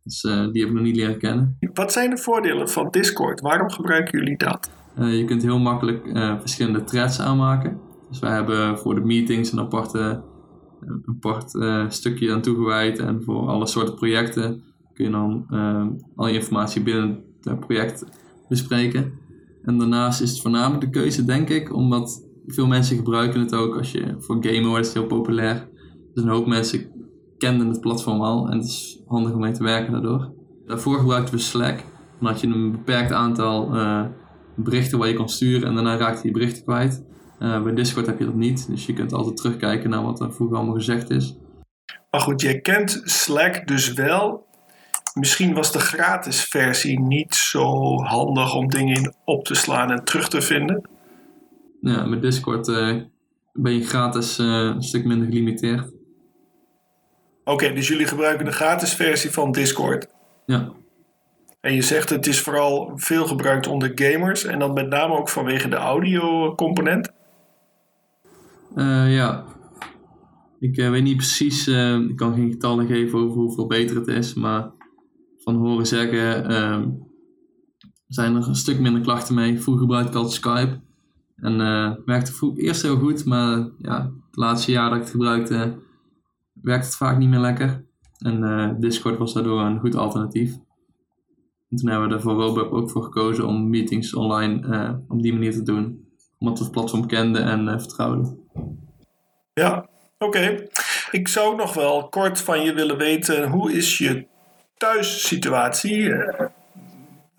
Dus 0.04 0.20
die 0.20 0.30
hebben 0.32 0.52
we 0.66 0.72
nog 0.72 0.82
niet 0.82 0.96
leren 0.96 1.18
kennen. 1.18 1.56
Wat 1.74 1.92
zijn 1.92 2.10
de 2.10 2.18
voordelen 2.18 2.68
van 2.68 2.88
Discord? 2.90 3.40
Waarom 3.40 3.70
gebruiken 3.70 4.18
jullie 4.18 4.36
dat? 4.36 4.70
Uh, 4.98 5.18
je 5.18 5.24
kunt 5.24 5.42
heel 5.42 5.58
makkelijk 5.58 6.06
uh, 6.06 6.40
verschillende 6.40 6.84
threads 6.84 7.20
aanmaken. 7.20 7.80
Dus 8.08 8.18
wij 8.18 8.32
hebben 8.32 8.78
voor 8.78 8.94
de 8.94 9.00
meetings 9.00 9.52
een 9.52 9.58
aparte, 9.58 10.22
een 10.80 11.02
apart 11.06 11.50
stukje 11.94 12.32
aan 12.32 12.42
toegewijd. 12.42 12.98
En 12.98 13.22
voor 13.22 13.48
alle 13.48 13.66
soorten 13.66 13.94
projecten 13.94 14.62
kun 14.94 15.04
je 15.04 15.10
dan 15.10 15.46
al 16.16 16.28
je 16.28 16.34
informatie 16.34 16.82
binnen 16.82 17.24
het 17.40 17.60
project 17.60 18.04
bespreken. 18.48 19.12
En 19.62 19.78
daarnaast 19.78 20.20
is 20.20 20.30
het 20.30 20.40
voornamelijk 20.40 20.80
de 20.80 21.00
keuze, 21.00 21.24
denk 21.24 21.48
ik, 21.48 21.74
omdat 21.74 22.24
veel 22.46 22.66
mensen 22.66 22.96
gebruiken 22.96 23.40
het 23.40 23.54
ook 23.54 23.76
als 23.76 23.92
je 23.92 24.14
voor 24.18 24.44
gamen 24.44 24.68
wordt 24.68 24.86
het 24.86 24.94
heel 24.94 25.06
populair. 25.06 25.68
Dus 26.14 26.24
een 26.24 26.30
hoop 26.30 26.46
mensen 26.46 26.90
kenden 27.46 27.68
het 27.68 27.80
platform 27.80 28.20
al 28.20 28.48
en 28.48 28.56
het 28.56 28.66
is 28.66 29.02
handig 29.06 29.32
om 29.32 29.40
mee 29.40 29.52
te 29.52 29.62
werken 29.62 29.92
daardoor. 29.92 30.32
Daarvoor 30.66 30.98
gebruikten 30.98 31.34
we 31.34 31.40
Slack. 31.40 31.84
Dan 32.18 32.30
had 32.30 32.40
je 32.40 32.46
een 32.46 32.70
beperkt 32.70 33.12
aantal 33.12 33.70
berichten 34.54 34.98
waar 34.98 35.08
je 35.08 35.14
kan 35.14 35.28
sturen 35.28 35.68
en 35.68 35.74
daarna 35.74 35.96
raakt 35.96 36.16
je 36.16 36.22
die 36.22 36.32
berichten 36.32 36.64
kwijt. 36.64 37.04
Uh, 37.38 37.62
bij 37.62 37.74
Discord 37.74 38.06
heb 38.06 38.18
je 38.18 38.24
dat 38.24 38.34
niet, 38.34 38.68
dus 38.68 38.86
je 38.86 38.92
kunt 38.92 39.12
altijd 39.12 39.36
terugkijken 39.36 39.90
naar 39.90 40.02
wat 40.02 40.20
er 40.20 40.32
vroeger 40.32 40.56
allemaal 40.56 40.74
gezegd 40.74 41.10
is. 41.10 41.36
Maar 42.10 42.20
goed, 42.20 42.40
jij 42.40 42.60
kent 42.60 43.00
Slack 43.04 43.66
dus 43.66 43.92
wel. 43.92 44.46
Misschien 45.14 45.54
was 45.54 45.72
de 45.72 45.78
gratis 45.78 46.44
versie 46.44 47.00
niet 47.00 47.34
zo 47.34 47.96
handig 47.96 48.54
om 48.54 48.68
dingen 48.68 48.96
in 48.96 49.14
op 49.24 49.44
te 49.44 49.54
slaan 49.54 49.90
en 49.90 50.04
terug 50.04 50.28
te 50.28 50.40
vinden. 50.40 50.88
Ja, 51.80 52.04
met 52.04 52.22
Discord 52.22 52.68
uh, 52.68 53.02
ben 53.52 53.72
je 53.72 53.84
gratis 53.84 54.38
uh, 54.38 54.46
een 54.46 54.82
stuk 54.82 55.04
minder 55.04 55.26
gelimiteerd. 55.26 55.92
Oké, 57.44 57.72
dus 57.72 57.88
jullie 57.88 58.06
gebruiken 58.06 58.44
de 58.44 58.52
gratis 58.52 58.94
versie 58.94 59.30
van 59.30 59.52
Discord? 59.52 60.06
Ja. 60.46 60.72
En 61.60 61.74
je 61.74 61.82
zegt 61.82 62.10
het 62.10 62.26
is 62.26 62.40
vooral 62.40 62.92
veel 62.94 63.26
gebruikt 63.26 63.66
onder 63.66 63.92
gamers 63.94 64.44
en 64.44 64.58
dan 64.58 64.72
met 64.72 64.88
name 64.88 65.16
ook 65.16 65.28
vanwege 65.28 65.68
de 65.68 65.76
audio 65.76 66.54
component? 66.54 67.12
Uh, 68.74 69.14
ja. 69.14 69.44
Ik 70.58 70.76
uh, 70.76 70.90
weet 70.90 71.02
niet 71.02 71.16
precies, 71.16 71.68
uh, 71.68 71.94
ik 71.94 72.16
kan 72.16 72.34
geen 72.34 72.50
getallen 72.50 72.86
geven 72.86 73.18
over 73.18 73.40
hoeveel 73.40 73.66
beter 73.66 73.96
het 73.96 74.06
is, 74.06 74.34
maar 74.34 74.70
van 75.38 75.56
horen 75.56 75.86
zeggen 75.86 76.48
ehm, 76.48 76.88
zijn 78.08 78.36
er 78.36 78.48
een 78.48 78.54
stuk 78.54 78.80
minder 78.80 79.02
klachten 79.02 79.34
mee. 79.34 79.60
Vroeger 79.60 79.82
gebruikte 79.82 80.10
ik 80.10 80.16
altijd 80.16 80.34
Skype. 80.34 80.80
En 81.36 81.56
werkte 82.04 82.32
vroeg, 82.32 82.58
eerst 82.58 82.82
heel 82.82 82.96
goed, 82.96 83.24
maar 83.24 83.68
ja, 83.78 84.02
het 84.26 84.36
laatste 84.36 84.70
jaar 84.70 84.88
dat 84.88 84.98
ik 84.98 85.02
het 85.02 85.12
gebruikte, 85.12 85.78
werkte 86.62 86.86
het 86.86 86.96
vaak 86.96 87.18
niet 87.18 87.28
meer 87.28 87.38
lekker. 87.38 87.84
En 88.18 88.42
uh, 88.42 88.70
Discord 88.78 89.18
was 89.18 89.32
daardoor 89.32 89.60
een 89.60 89.80
goed 89.80 89.94
alternatief. 89.94 90.52
En 91.70 91.76
toen 91.76 91.88
hebben 91.88 92.08
we 92.08 92.14
er 92.14 92.20
voor 92.20 92.32
Robub 92.32 92.72
ook 92.72 92.90
voor 92.90 93.02
gekozen 93.02 93.46
om 93.46 93.70
meetings 93.70 94.14
online 94.14 94.66
uh, 94.66 94.90
op 95.08 95.22
die 95.22 95.32
manier 95.32 95.52
te 95.52 95.62
doen. 95.62 96.06
Omdat 96.38 96.58
we 96.58 96.64
het 96.64 96.72
platform 96.72 97.06
kenden 97.06 97.44
en 97.44 97.80
vertrouwden. 97.80 98.38
Ja, 99.54 99.88
oké. 100.18 100.66
Ik 101.10 101.28
zou 101.28 101.56
nog 101.56 101.74
wel 101.74 102.08
kort 102.08 102.40
van 102.40 102.64
je 102.64 102.72
willen 102.72 102.96
weten, 102.96 103.50
hoe 103.50 103.72
is 103.72 103.98
je 103.98 104.26
thuissituatie? 104.76 106.14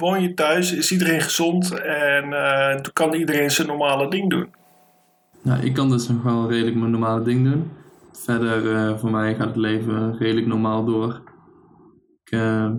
woon 0.04 0.22
je 0.22 0.34
thuis, 0.34 0.74
is 0.74 0.92
iedereen 0.92 1.22
gezond 1.22 1.80
en 1.80 2.26
uh, 2.30 2.76
kan 2.94 3.14
iedereen 3.14 3.52
zijn 3.52 3.68
normale 3.68 4.10
ding 4.10 4.30
doen. 4.30 4.48
Nou, 5.42 5.64
ik 5.64 5.74
kan 5.74 5.90
dus 5.90 6.08
nog 6.08 6.24
wel 6.24 6.50
redelijk 6.50 6.76
mijn 6.76 6.92
normale 6.92 7.24
ding 7.24 7.44
doen. 7.44 7.72
Verder, 8.13 8.63
uh, 8.63 8.97
voor 8.97 9.12
mij 9.12 9.36
gaat 9.36 9.47
het 9.47 9.56
leven 9.56 10.17
redelijk 10.17 10.47
normaal 10.47 10.86
door. 10.86 11.21
Ik 12.23 12.32
uh, 12.32 12.71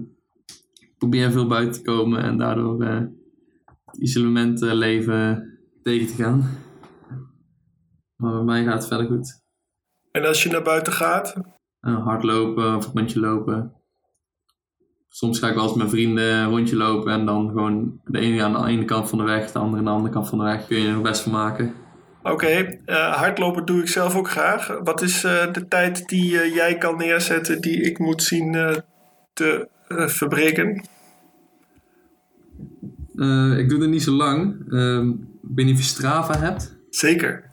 probeer 0.98 1.30
veel 1.30 1.46
buiten 1.46 1.72
te 1.72 1.90
komen 1.90 2.22
en 2.22 2.38
daardoor 2.38 2.84
het 2.84 3.10
isolementleven 3.98 5.52
tegen 5.82 6.06
te 6.06 6.22
gaan. 6.22 6.50
Maar 8.16 8.32
bij 8.32 8.42
mij 8.44 8.64
gaat 8.64 8.78
het 8.78 8.86
verder 8.86 9.06
goed. 9.06 9.42
En 10.10 10.24
als 10.24 10.42
je 10.42 10.50
naar 10.50 10.62
buiten 10.62 10.92
gaat? 10.92 11.34
hardlopen 11.80 12.76
of 12.76 12.86
een 12.86 12.92
rondje 12.94 13.20
lopen 13.20 13.84
soms 15.16 15.38
ga 15.38 15.48
ik 15.48 15.54
wel 15.54 15.64
eens 15.64 15.74
met 15.74 15.90
vrienden 15.90 16.34
een 16.34 16.48
rondje 16.48 16.76
lopen 16.76 17.12
en 17.12 17.26
dan 17.26 17.48
gewoon 17.48 18.00
de 18.04 18.18
ene 18.18 18.42
aan 18.42 18.52
de 18.52 18.68
ene 18.68 18.84
kant 18.84 19.08
van 19.08 19.18
de 19.18 19.24
weg, 19.24 19.52
de 19.52 19.58
andere 19.58 19.78
aan 19.78 19.84
de 19.84 19.90
andere 19.90 20.12
kant 20.12 20.28
van 20.28 20.38
de 20.38 20.44
weg. 20.44 20.66
Kun 20.66 20.78
je 20.78 20.88
er 20.88 21.00
best 21.00 21.22
van 21.22 21.32
maken. 21.32 21.74
Oké, 22.32 22.78
eh, 22.84 23.14
hardlopen 23.14 23.64
doe 23.64 23.80
ik 23.80 23.88
zelf 23.88 24.16
ook 24.16 24.30
graag. 24.30 24.78
Wat 24.82 25.02
is 25.02 25.24
uh, 25.24 25.52
de 25.52 25.68
tijd 25.68 26.08
die 26.08 26.32
uh, 26.32 26.54
jij 26.54 26.78
kan 26.78 26.96
neerzetten 26.96 27.60
die 27.60 27.80
ik 27.80 27.98
moet 27.98 28.22
zien 28.22 28.52
te 29.32 29.68
verbreken? 29.88 30.82
ik 33.58 33.68
doe 33.68 33.80
het 33.80 33.90
niet 33.90 34.02
zo 34.02 34.12
lang. 34.12 34.72
Ehm, 34.72 35.08
ik 35.08 35.50
weet 35.54 35.66
niet 35.66 35.74
of 35.74 35.80
je 35.80 35.86
Strava 35.86 36.38
hebt. 36.38 36.76
Zeker. 36.90 37.44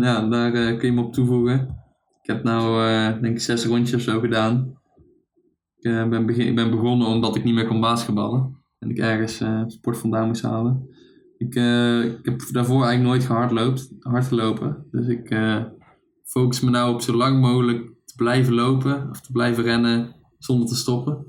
Ja, 0.00 0.28
daar 0.28 0.50
kun 0.50 0.86
je 0.88 0.92
me 0.92 1.02
op 1.02 1.12
toevoegen. 1.12 1.60
Ik 2.22 2.30
heb 2.30 2.42
nou 2.42 2.82
denk 3.20 3.34
ik 3.34 3.40
zes 3.40 3.66
rondjes 3.66 3.94
of 3.94 4.00
zo 4.00 4.20
gedaan. 4.20 4.78
Ik, 5.78 6.10
ben 6.10 6.26
begin, 6.26 6.54
ben 6.54 6.70
begonnen 6.70 7.06
omdat 7.06 7.36
ik 7.36 7.44
niet 7.44 7.54
meer 7.54 7.66
kon 7.66 7.80
basketballen. 7.80 8.56
En 8.78 8.90
ik 8.90 8.98
ergens 8.98 9.42
sport 9.66 9.98
vandaan 9.98 10.26
moest 10.26 10.42
halen. 10.42 10.88
Ik, 11.44 11.54
uh, 11.54 12.04
ik 12.04 12.18
heb 12.22 12.42
daarvoor 12.52 12.84
eigenlijk 12.84 13.02
nooit 13.02 13.24
gehardloopt, 13.24 13.90
hard 14.00 14.26
gelopen. 14.26 14.86
Dus 14.90 15.06
ik 15.06 15.30
uh, 15.30 15.62
focus 16.24 16.60
me 16.60 16.70
nou 16.70 16.94
op 16.94 17.00
zo 17.00 17.12
lang 17.12 17.40
mogelijk 17.40 17.90
te 18.04 18.14
blijven 18.16 18.54
lopen 18.54 19.10
of 19.10 19.20
te 19.20 19.32
blijven 19.32 19.64
rennen 19.64 20.14
zonder 20.38 20.68
te 20.68 20.76
stoppen. 20.76 21.26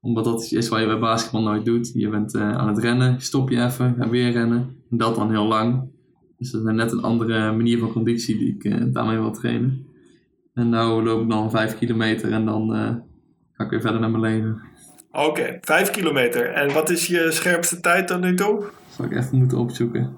Omdat 0.00 0.24
dat 0.24 0.52
is 0.52 0.68
wat 0.68 0.80
je 0.80 0.86
bij 0.86 0.98
basketbal 0.98 1.42
nooit 1.42 1.64
doet. 1.64 1.90
Je 1.94 2.08
bent 2.08 2.36
aan 2.36 2.68
het 2.68 2.78
rennen, 2.78 3.20
stop 3.20 3.50
je 3.50 3.64
even, 3.64 3.94
ga 3.98 4.08
weer 4.08 4.30
rennen. 4.30 4.76
En 4.90 4.96
dat 4.96 5.14
dan 5.14 5.30
heel 5.30 5.46
lang. 5.46 5.90
Dus 6.38 6.50
dat 6.50 6.66
is 6.66 6.72
net 6.72 6.92
een 6.92 7.02
andere 7.02 7.52
manier 7.52 7.78
van 7.78 7.92
conditie 7.92 8.38
die 8.38 8.56
ik 8.58 8.94
daarmee 8.94 9.18
wil 9.18 9.32
trainen. 9.32 9.86
En 10.54 10.68
nou 10.68 11.02
loop 11.02 11.22
ik 11.22 11.28
dan 11.28 11.50
5 11.50 11.78
kilometer 11.78 12.32
en 12.32 12.44
dan 12.44 12.70
ga 13.52 13.64
ik 13.64 13.70
weer 13.70 13.80
verder 13.80 14.00
naar 14.00 14.10
mijn 14.10 14.22
leven. 14.22 14.60
Oké, 15.12 15.58
vijf 15.60 15.90
kilometer. 15.90 16.46
En 16.46 16.72
wat 16.72 16.90
is 16.90 17.06
je 17.06 17.30
scherpste 17.30 17.80
tijd 17.80 18.06
tot 18.06 18.20
nu 18.20 18.34
toe? 18.34 18.64
Zal 18.90 19.04
ik 19.04 19.16
even 19.16 19.38
moeten 19.38 19.58
opzoeken. 19.58 20.16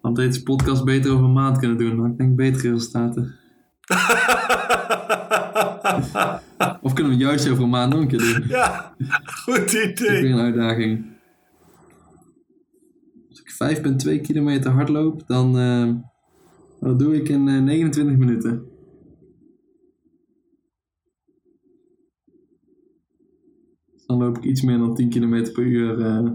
Want 0.00 0.16
deze 0.16 0.42
podcast 0.42 0.84
beter 0.84 1.12
over 1.12 1.24
een 1.24 1.32
maand 1.32 1.58
kunnen 1.58 1.78
doen. 1.78 1.96
Dan 1.96 2.16
denk 2.16 2.30
ik 2.30 2.36
betere 2.36 2.72
resultaten. 2.72 3.34
of 6.82 6.92
kunnen 6.92 7.12
we 7.12 7.18
het 7.18 7.28
juist 7.28 7.48
over 7.48 7.62
een 7.62 7.70
maand 7.70 7.92
nog 7.92 8.00
een 8.00 8.08
keer 8.08 8.18
doen? 8.18 8.44
Ja, 8.48 8.94
goed 9.44 9.72
idee. 9.72 9.94
Dat 9.94 10.08
is 10.08 10.20
weer 10.20 10.32
een 10.32 10.38
uitdaging. 10.38 11.06
Als 13.28 13.40
ik 13.40 13.52
5,2 14.16 14.20
kilometer 14.20 14.70
hard 14.70 14.88
loop, 14.88 15.26
dan 15.26 15.58
uh, 15.58 15.94
dat 16.80 16.98
doe 16.98 17.16
ik 17.16 17.28
in 17.28 17.46
uh, 17.46 17.56
eh, 17.56 17.62
29 17.62 18.16
minuten. 18.16 18.71
Dan 24.06 24.18
loop 24.18 24.36
ik 24.36 24.44
iets 24.44 24.62
meer 24.62 24.78
dan 24.78 24.94
10 24.94 25.08
km 25.08 25.52
per 25.52 25.62
uur 25.62 25.98
uh, 25.98 26.30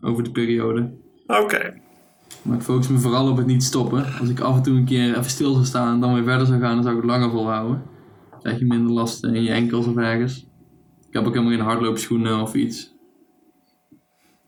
over 0.00 0.22
de 0.22 0.30
periode. 0.30 0.92
Oké. 1.26 1.80
Maar 2.42 2.56
ik 2.56 2.62
focus 2.62 2.88
me 2.88 2.98
vooral 2.98 3.30
op 3.30 3.36
het 3.36 3.46
niet 3.46 3.62
stoppen. 3.62 4.04
Als 4.20 4.28
ik 4.28 4.40
af 4.40 4.56
en 4.56 4.62
toe 4.62 4.76
een 4.76 4.84
keer 4.84 5.08
even 5.08 5.30
stil 5.30 5.52
zou 5.52 5.64
staan 5.64 5.94
en 5.94 6.00
dan 6.00 6.14
weer 6.14 6.24
verder 6.24 6.46
zou 6.46 6.60
gaan, 6.60 6.74
dan 6.74 6.82
zou 6.82 6.96
ik 6.96 7.02
het 7.02 7.10
langer 7.10 7.30
volhouden. 7.30 7.82
Dan 8.30 8.40
krijg 8.40 8.58
je 8.58 8.64
minder 8.64 8.92
last 8.92 9.24
in 9.24 9.42
je 9.42 9.50
enkels 9.50 9.86
of 9.86 9.96
ergens. 9.96 10.46
Ik 11.08 11.18
heb 11.18 11.26
ook 11.26 11.34
helemaal 11.34 11.56
geen 11.56 11.64
hardloopschoenen 11.64 12.40
of 12.40 12.54
iets. 12.54 12.94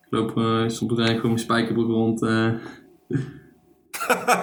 Ik 0.03 0.11
loop 0.11 0.39
uh, 0.39 0.69
soms 0.69 0.93
gewoon 0.95 1.21
mijn 1.23 1.39
spijkerbroek 1.39 1.89
rond. 1.89 2.23
Uh, 2.23 2.49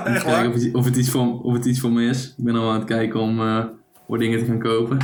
om 0.05 0.13
te 0.13 0.21
kijken 0.23 0.47
of 0.47 0.53
het, 0.53 0.73
of, 0.73 0.85
het 0.85 0.95
iets 0.95 1.09
voor, 1.09 1.41
of 1.41 1.53
het 1.53 1.65
iets 1.65 1.79
voor 1.79 1.91
me 1.91 2.03
is. 2.03 2.33
Ik 2.37 2.43
ben 2.43 2.55
al 2.55 2.69
aan 2.69 2.79
het 2.79 2.87
kijken 2.87 3.19
om 3.19 3.39
uh, 3.39 3.65
voor 4.07 4.17
dingen 4.17 4.39
te 4.39 4.45
gaan 4.45 4.59
kopen. 4.59 4.97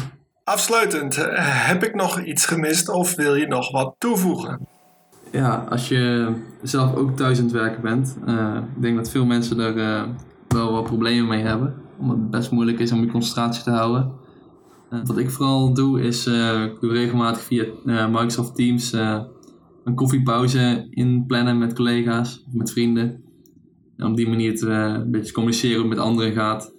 Afsluitend, 0.48 1.18
eh, 1.18 1.68
heb 1.68 1.84
ik 1.84 1.96
nog 1.96 2.24
iets 2.24 2.46
gemist 2.46 2.90
of 2.90 3.16
wil 3.16 3.36
je 3.36 3.48
nog 3.48 3.72
wat 3.72 3.96
toevoegen? 3.98 4.68
Ja, 5.32 5.66
als 5.70 5.88
je 5.88 6.34
zelf 6.62 6.96
ook 6.96 7.16
thuis 7.16 7.38
aan 7.38 7.44
het 7.44 7.54
werken 7.54 7.82
bent, 7.82 8.18
uh, 8.28 8.58
ik 8.76 8.82
denk 8.82 8.96
dat 8.96 9.10
veel 9.10 9.26
mensen 9.26 9.60
er 9.60 9.78
uh, 9.78 10.04
wel 10.48 10.72
wat 10.72 10.84
problemen 10.84 11.28
mee 11.28 11.44
hebben. 11.44 11.76
Omdat 11.98 12.18
het 12.18 12.30
best 12.30 12.52
moeilijk 12.52 12.80
is 12.80 12.92
om 12.92 13.00
je 13.00 13.12
concentratie 13.12 13.64
te 13.64 13.70
houden. 13.70 14.12
wat 14.90 15.18
ik 15.18 15.30
vooral 15.30 15.74
doe, 15.74 16.02
is 16.02 16.26
regelmatig 16.82 17.42
via 17.42 17.66
Microsoft 18.08 18.56
Teams 18.56 18.92
een 19.84 19.96
koffiepauze 19.96 20.88
inplannen 20.90 21.58
met 21.58 21.74
collega's 21.74 22.44
met 22.52 22.72
vrienden. 22.72 23.24
En 23.98 24.06
op 24.06 24.16
die 24.16 24.30
manier 24.30 24.58
te, 24.58 24.70
een 24.70 25.12
beetje 25.12 25.34
communiceren 25.34 25.80
hoe 25.80 25.88
het 25.88 25.98
met 25.98 26.06
anderen 26.06 26.34
gaat 26.34 26.76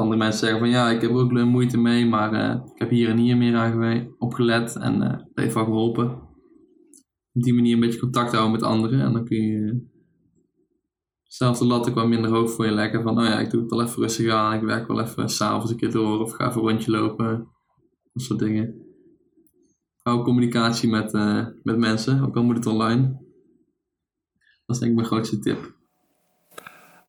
andere 0.00 0.18
mensen 0.18 0.38
zeggen 0.38 0.58
van 0.58 0.68
ja, 0.68 0.90
ik 0.90 1.00
heb 1.00 1.10
ook 1.10 1.32
moeite 1.32 1.78
mee, 1.78 2.06
maar 2.06 2.32
uh, 2.32 2.64
ik 2.74 2.78
heb 2.78 2.90
hier 2.90 3.08
en 3.08 3.16
hier 3.16 3.36
meer 3.36 3.56
aan 3.56 4.14
opgelet 4.18 4.76
en 4.76 5.02
uh, 5.02 5.18
heeft 5.34 5.54
wel 5.54 5.64
geholpen. 5.64 6.10
Op 7.32 7.42
die 7.42 7.54
manier 7.54 7.74
een 7.74 7.80
beetje 7.80 7.98
contact 7.98 8.32
houden 8.32 8.52
met 8.52 8.62
anderen 8.62 9.00
en 9.00 9.12
dan 9.12 9.24
kun 9.24 9.42
je 9.42 9.86
zelf 11.22 11.58
de 11.58 11.66
lat 11.66 11.88
ook 11.88 11.94
wat 11.94 12.08
minder 12.08 12.30
hoog 12.30 12.50
voor 12.50 12.64
je 12.64 12.72
leggen. 12.72 13.02
Van 13.02 13.18
oh 13.18 13.24
ja, 13.24 13.38
ik 13.38 13.50
doe 13.50 13.60
het 13.60 13.70
wel 13.70 13.82
even 13.82 14.02
rustig 14.02 14.32
aan, 14.32 14.54
ik 14.54 14.62
werk 14.62 14.86
wel 14.86 15.00
even 15.00 15.28
s'avonds 15.28 15.70
een 15.70 15.76
keer 15.76 15.90
door 15.90 16.20
of 16.20 16.32
ga 16.32 16.48
even 16.48 16.60
een 16.60 16.68
rondje 16.68 16.90
lopen. 16.90 17.48
Dat 18.12 18.22
soort 18.22 18.38
dingen. 18.38 18.82
Hou 20.02 20.24
communicatie 20.24 20.88
met, 20.88 21.14
uh, 21.14 21.46
met 21.62 21.78
mensen, 21.78 22.24
ook 22.24 22.36
al 22.36 22.44
moet 22.44 22.56
het 22.56 22.66
online. 22.66 23.02
Dat 24.66 24.76
is 24.76 24.78
denk 24.78 24.90
ik 24.90 24.96
mijn 24.96 25.08
grootste 25.08 25.38
tip. 25.38 25.76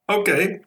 Oké, 0.05 0.59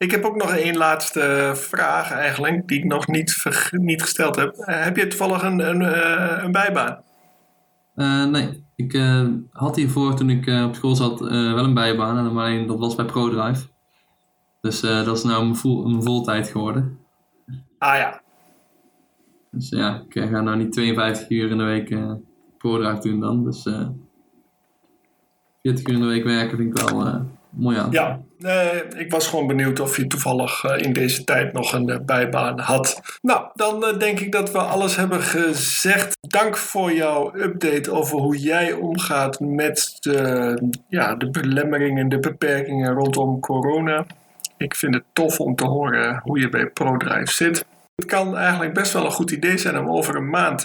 ik 0.00 0.10
heb 0.10 0.24
ook 0.24 0.36
nog 0.36 0.54
één 0.54 0.76
laatste 0.76 1.52
vraag 1.54 2.12
eigenlijk, 2.12 2.68
die 2.68 2.78
ik 2.78 2.84
nog 2.84 3.06
niet, 3.06 3.44
niet 3.70 4.02
gesteld 4.02 4.36
heb. 4.36 4.56
Uh, 4.56 4.64
heb 4.66 4.96
je 4.96 5.06
toevallig 5.06 5.42
een, 5.42 5.68
een, 5.68 5.80
uh, 5.80 6.44
een 6.44 6.52
bijbaan? 6.52 7.02
Uh, 7.96 8.24
nee, 8.24 8.64
ik 8.76 9.00
had 9.50 9.76
hiervoor 9.76 10.14
toen 10.14 10.30
ik 10.30 10.64
op 10.64 10.74
school 10.74 10.96
zat 10.96 11.20
wel 11.20 11.64
een 11.64 11.74
bijbaan, 11.74 12.32
maar 12.32 12.66
dat 12.66 12.78
was 12.78 12.94
bij 12.94 13.04
ProDrive. 13.04 13.66
Dus 14.60 14.80
dat 14.80 15.16
is 15.16 15.22
nou 15.22 15.42
mijn, 15.42 15.56
vol, 15.56 15.88
mijn 15.88 16.02
voltijd 16.02 16.48
geworden. 16.48 16.98
Ah 17.78 17.96
ja. 17.96 18.20
Dus 19.50 19.68
ja, 19.68 20.04
ik 20.08 20.28
ga 20.28 20.40
nou 20.40 20.56
niet 20.56 20.72
52 20.72 21.30
uur 21.30 21.50
in 21.50 21.58
de 21.58 21.64
week 21.64 21.96
ProDrive 22.58 23.00
doen 23.00 23.20
dan. 23.20 23.44
Dus 23.44 23.62
40 23.62 23.92
uur 25.62 25.94
in 25.94 26.00
de 26.00 26.06
week 26.06 26.24
werken 26.24 26.56
vind 26.56 26.78
ik 26.78 26.82
wel 26.82 27.26
mooi 27.50 27.78
aan. 27.78 27.90
Ja, 27.90 28.20
ik 28.96 29.10
was 29.10 29.26
gewoon 29.28 29.46
benieuwd 29.46 29.80
of 29.80 29.96
je 29.96 30.06
toevallig 30.06 30.64
uh, 30.64 30.78
in 30.78 30.92
deze 30.92 31.24
tijd 31.24 31.52
nog 31.52 31.72
een 31.72 31.88
uh, 31.88 31.96
bijbaan 32.06 32.58
had. 32.58 33.18
Nou, 33.22 33.46
dan 33.54 33.98
denk 33.98 34.20
ik 34.20 34.32
dat 34.32 34.52
we 34.52 34.58
alles 34.58 34.96
hebben 34.96 35.20
gezegd. 35.20 36.16
Dank 36.20 36.56
voor 36.56 36.92
jouw 36.92 37.34
update 37.36 37.92
over 37.92 38.18
hoe 38.18 38.38
jij 38.38 38.72
omgaat 38.72 39.40
met 39.40 39.96
de, 40.00 40.72
ja, 40.88 41.14
de 41.14 41.30
belemmeringen, 41.30 42.08
de 42.08 42.18
beperkingen 42.18 42.92
rondom 42.92 43.40
corona. 43.40 44.06
Ik 44.56 44.74
vind 44.74 44.94
het 44.94 45.04
tof 45.12 45.40
om 45.40 45.54
te 45.54 45.66
horen 45.66 46.20
hoe 46.22 46.40
je 46.40 46.48
bij 46.48 46.66
ProDrive 46.66 47.32
zit. 47.32 47.64
Het 47.96 48.08
kan 48.08 48.36
eigenlijk 48.36 48.74
best 48.74 48.92
wel 48.92 49.04
een 49.04 49.10
goed 49.10 49.30
idee 49.30 49.58
zijn 49.58 49.78
om 49.78 49.90
over 49.90 50.16
een 50.16 50.30
maand 50.30 50.62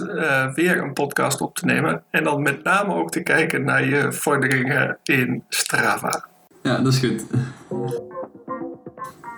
weer 0.54 0.78
een 0.78 0.93
podcast 0.93 1.41
op 1.41 1.56
te 1.56 1.65
nemen. 1.65 2.04
En 2.10 2.24
dan 2.24 2.41
met 2.41 2.63
name 2.63 2.93
ook 2.93 3.12
te 3.12 3.24
kijken 3.24 3.63
naar 3.63 3.86
je 3.86 4.12
vorderingen 4.12 4.98
in 5.04 5.43
Strava. 5.50 6.34
Ja, 6.65 6.78
dat 6.78 6.93
is 6.93 6.99
goed. 6.99 7.23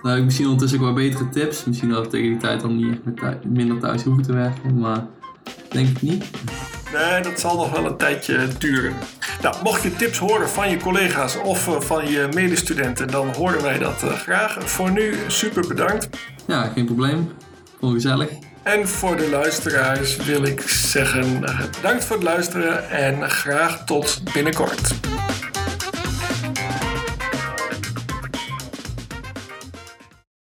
heb 0.02 0.16
ik 0.16 0.24
misschien 0.24 0.44
ondertussen 0.46 0.78
ook 0.78 0.84
wel 0.84 0.94
betere 0.94 1.28
tips. 1.28 1.64
Misschien 1.64 1.88
dat 1.88 2.04
we 2.04 2.08
tegen 2.10 2.28
die 2.28 2.36
tijd 2.36 2.60
dan 2.60 2.76
niet 2.76 2.98
echt 3.06 3.16
thuis- 3.16 3.36
minder 3.46 3.78
thuis 3.78 4.02
hoeven 4.02 4.22
te 4.22 4.32
werken. 4.32 4.78
Maar 4.78 5.06
denk 5.70 5.88
ik 5.88 6.02
niet. 6.02 6.24
Nee, 6.92 7.22
dat 7.22 7.40
zal 7.40 7.56
nog 7.56 7.70
wel 7.70 7.86
een 7.86 7.96
tijdje 7.96 8.48
duren. 8.58 8.92
Nou, 9.42 9.56
mocht 9.62 9.82
je 9.82 9.96
tips 9.96 10.18
horen 10.18 10.48
van 10.48 10.70
je 10.70 10.76
collega's 10.76 11.36
of 11.44 11.68
eh, 11.68 11.80
van 11.80 12.10
je 12.10 12.28
medestudenten, 12.34 13.08
dan 13.08 13.28
horen 13.34 13.62
wij 13.62 13.78
dat 13.78 14.02
eh, 14.02 14.12
graag. 14.12 14.56
Voor 14.70 14.90
nu 14.90 15.14
super 15.26 15.66
bedankt. 15.68 16.08
Ja, 16.46 16.62
geen 16.74 16.84
probleem. 16.84 17.32
Gewoon 17.78 17.94
gezellig. 17.94 18.28
En 18.62 18.88
voor 18.88 19.16
de 19.16 19.28
luisteraars 19.30 20.16
wil 20.16 20.42
ik 20.42 20.60
zeggen 20.68 21.44
eh, 21.44 21.60
bedankt 21.76 22.04
voor 22.04 22.16
het 22.16 22.24
luisteren 22.24 22.90
en 22.90 23.30
graag 23.30 23.84
tot 23.84 24.20
binnenkort. 24.32 24.94